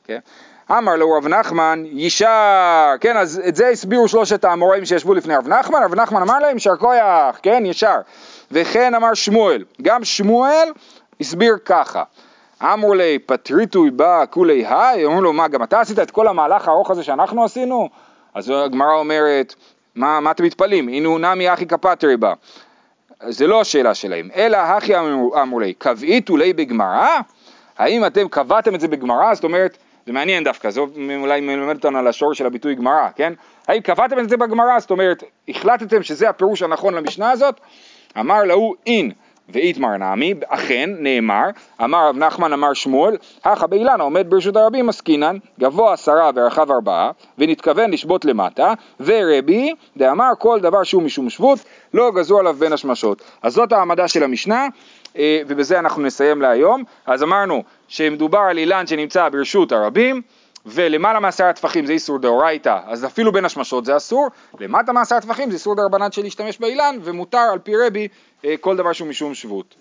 כן? 0.03 0.19
אמר 0.71 0.95
לו 0.95 1.11
רב 1.11 1.27
נחמן, 1.27 1.83
ישר, 1.85 2.95
כן, 3.01 3.17
אז 3.17 3.41
את 3.47 3.55
זה 3.55 3.67
הסבירו 3.67 4.07
שלושת 4.07 4.45
האמוראים 4.45 4.85
שישבו 4.85 5.13
לפני 5.13 5.35
רב 5.35 5.47
נחמן, 5.47 5.83
רב 5.83 5.95
נחמן 5.95 6.21
אמר 6.21 6.39
להם, 6.39 6.53
יישר 6.53 6.75
כוח, 6.75 7.39
כן, 7.41 7.63
ישר. 7.65 7.97
וכן 8.51 8.95
אמר 8.95 9.13
שמואל, 9.13 9.63
גם 9.81 10.03
שמואל 10.03 10.69
הסביר 11.21 11.57
ככה. 11.65 12.03
אמרו 12.63 12.93
לי, 12.93 13.19
פטריטוי 13.19 13.91
בא 13.91 14.25
כולי 14.29 14.65
היי, 14.65 15.05
אומרים 15.05 15.23
לו, 15.23 15.33
מה, 15.33 15.47
גם 15.47 15.63
אתה 15.63 15.79
עשית 15.79 15.99
את 15.99 16.11
כל 16.11 16.27
המהלך 16.27 16.67
הארוך 16.67 16.91
הזה 16.91 17.03
שאנחנו 17.03 17.43
עשינו? 17.43 17.89
אז 18.33 18.49
הגמרא 18.65 18.95
אומרת, 18.95 19.55
מה, 19.95 20.19
מה 20.19 20.31
אתם 20.31 20.43
מתפלאים? 20.43 20.87
הנה 20.87 21.33
נמי 21.33 21.53
אחי 21.53 21.65
כפטרי 21.65 22.17
בא. 22.17 22.33
זה 23.27 23.47
לא 23.47 23.61
השאלה 23.61 23.93
שלהם, 23.93 24.29
אלא 24.35 24.57
הכי 24.57 24.97
אמרו 24.97 25.41
אמרו 25.41 25.59
לי, 25.59 25.73
קבעיתו 25.73 26.37
לי 26.37 26.53
בגמרא? 26.53 27.07
האם 27.77 28.05
אתם 28.05 28.27
קבעתם 28.27 28.75
את 28.75 28.79
זה 28.79 28.87
בגמרא? 28.87 29.33
זאת 29.33 29.43
אומרת, 29.43 29.77
זה 30.05 30.13
מעניין 30.13 30.43
דווקא, 30.43 30.69
זה 30.69 30.81
אולי 31.21 31.41
מלמד 31.41 31.75
אותנו 31.75 31.97
על 31.97 32.07
השור 32.07 32.33
של 32.33 32.45
הביטוי 32.45 32.75
גמרא, 32.75 33.09
כן? 33.15 33.33
האם 33.67 33.81
קבעתם 33.81 34.19
את 34.19 34.29
זה 34.29 34.37
בגמרא? 34.37 34.79
זאת 34.79 34.91
אומרת, 34.91 35.23
החלטתם 35.49 36.03
שזה 36.03 36.29
הפירוש 36.29 36.61
הנכון 36.61 36.93
למשנה 36.93 37.31
הזאת? 37.31 37.59
אמר 38.19 38.43
להוא 38.43 38.75
אין 38.85 39.11
ואיתמר 39.51 39.97
נמי, 39.97 40.33
אכן 40.47 40.89
נאמר, 40.99 41.45
אמר 41.83 42.09
רב 42.09 42.17
נחמן 42.17 42.53
אמר 42.53 42.73
שמואל, 42.73 43.17
הכא 43.43 43.67
באילן 43.67 44.01
העומד 44.01 44.29
ברשות 44.29 44.55
הרבים 44.55 44.89
עסקינן, 44.89 45.37
גבוה 45.59 45.93
עשרה 45.93 46.31
ורחב 46.35 46.71
ארבעה, 46.71 47.11
ונתכוון 47.37 47.91
לשבות 47.91 48.25
למטה, 48.25 48.73
ורבי 48.99 49.73
דאמר 49.97 50.31
כל 50.37 50.59
דבר 50.59 50.83
שהוא 50.83 51.03
משום 51.03 51.29
שבות, 51.29 51.59
לא 51.93 52.11
גזרו 52.15 52.39
עליו 52.39 52.53
בין 52.53 52.73
השמשות. 52.73 53.21
אז 53.41 53.53
זאת 53.53 53.71
העמדה 53.71 54.07
של 54.07 54.23
המשנה, 54.23 54.67
אה, 55.17 55.41
ובזה 55.47 55.79
אנחנו 55.79 56.01
נסיים 56.01 56.41
להיום. 56.41 56.83
אז 57.05 57.23
אמרנו 57.23 57.63
שמדובר 57.87 58.39
על 58.39 58.57
אילן 58.57 58.87
שנמצא 58.87 59.29
ברשות 59.29 59.71
הרבים, 59.71 60.21
ולמעלה 60.65 61.19
מעשרה 61.19 61.53
טפחים 61.53 61.85
זה 61.85 61.93
איסור 61.93 62.19
דאורייתא, 62.19 62.79
אז 62.87 63.05
אפילו 63.05 63.31
בין 63.31 63.45
השמשות 63.45 63.85
זה 63.85 63.97
אסור, 63.97 64.27
למטה 64.59 64.93
מעשרה 64.93 65.21
טפחים 65.21 65.49
זה 65.49 65.55
איסור 65.55 65.75
דרבנן 65.75 66.11
של 66.11 66.21
להשתמש 66.21 66.59
באילן, 66.59 66.95
ומותר 67.01 67.37
על 67.37 67.59
פי 67.59 67.71
רבי 67.87 68.07
כל 68.61 68.77
דבר 68.77 68.93
שהוא 68.93 69.07
משום 69.07 69.33
שבות. 69.33 69.75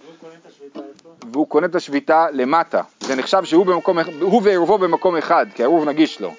והוא 1.33 1.49
קונה 1.49 1.67
את 1.67 1.75
השביתה 1.75 2.27
למטה, 2.33 2.83
זה 3.01 3.15
נחשב 3.15 3.45
שהוא 3.45 3.67
במקום, 3.67 3.99
הוא 4.21 4.41
ועירובו 4.45 4.79
במקום 4.79 5.17
אחד, 5.17 5.47
כי 5.55 5.63
העירוב 5.63 5.89
נגיש 5.89 6.21
לו. 6.21 6.33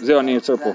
זהו, 0.00 0.20
אני 0.20 0.34
עוצר 0.34 0.56
פה. 0.56 0.70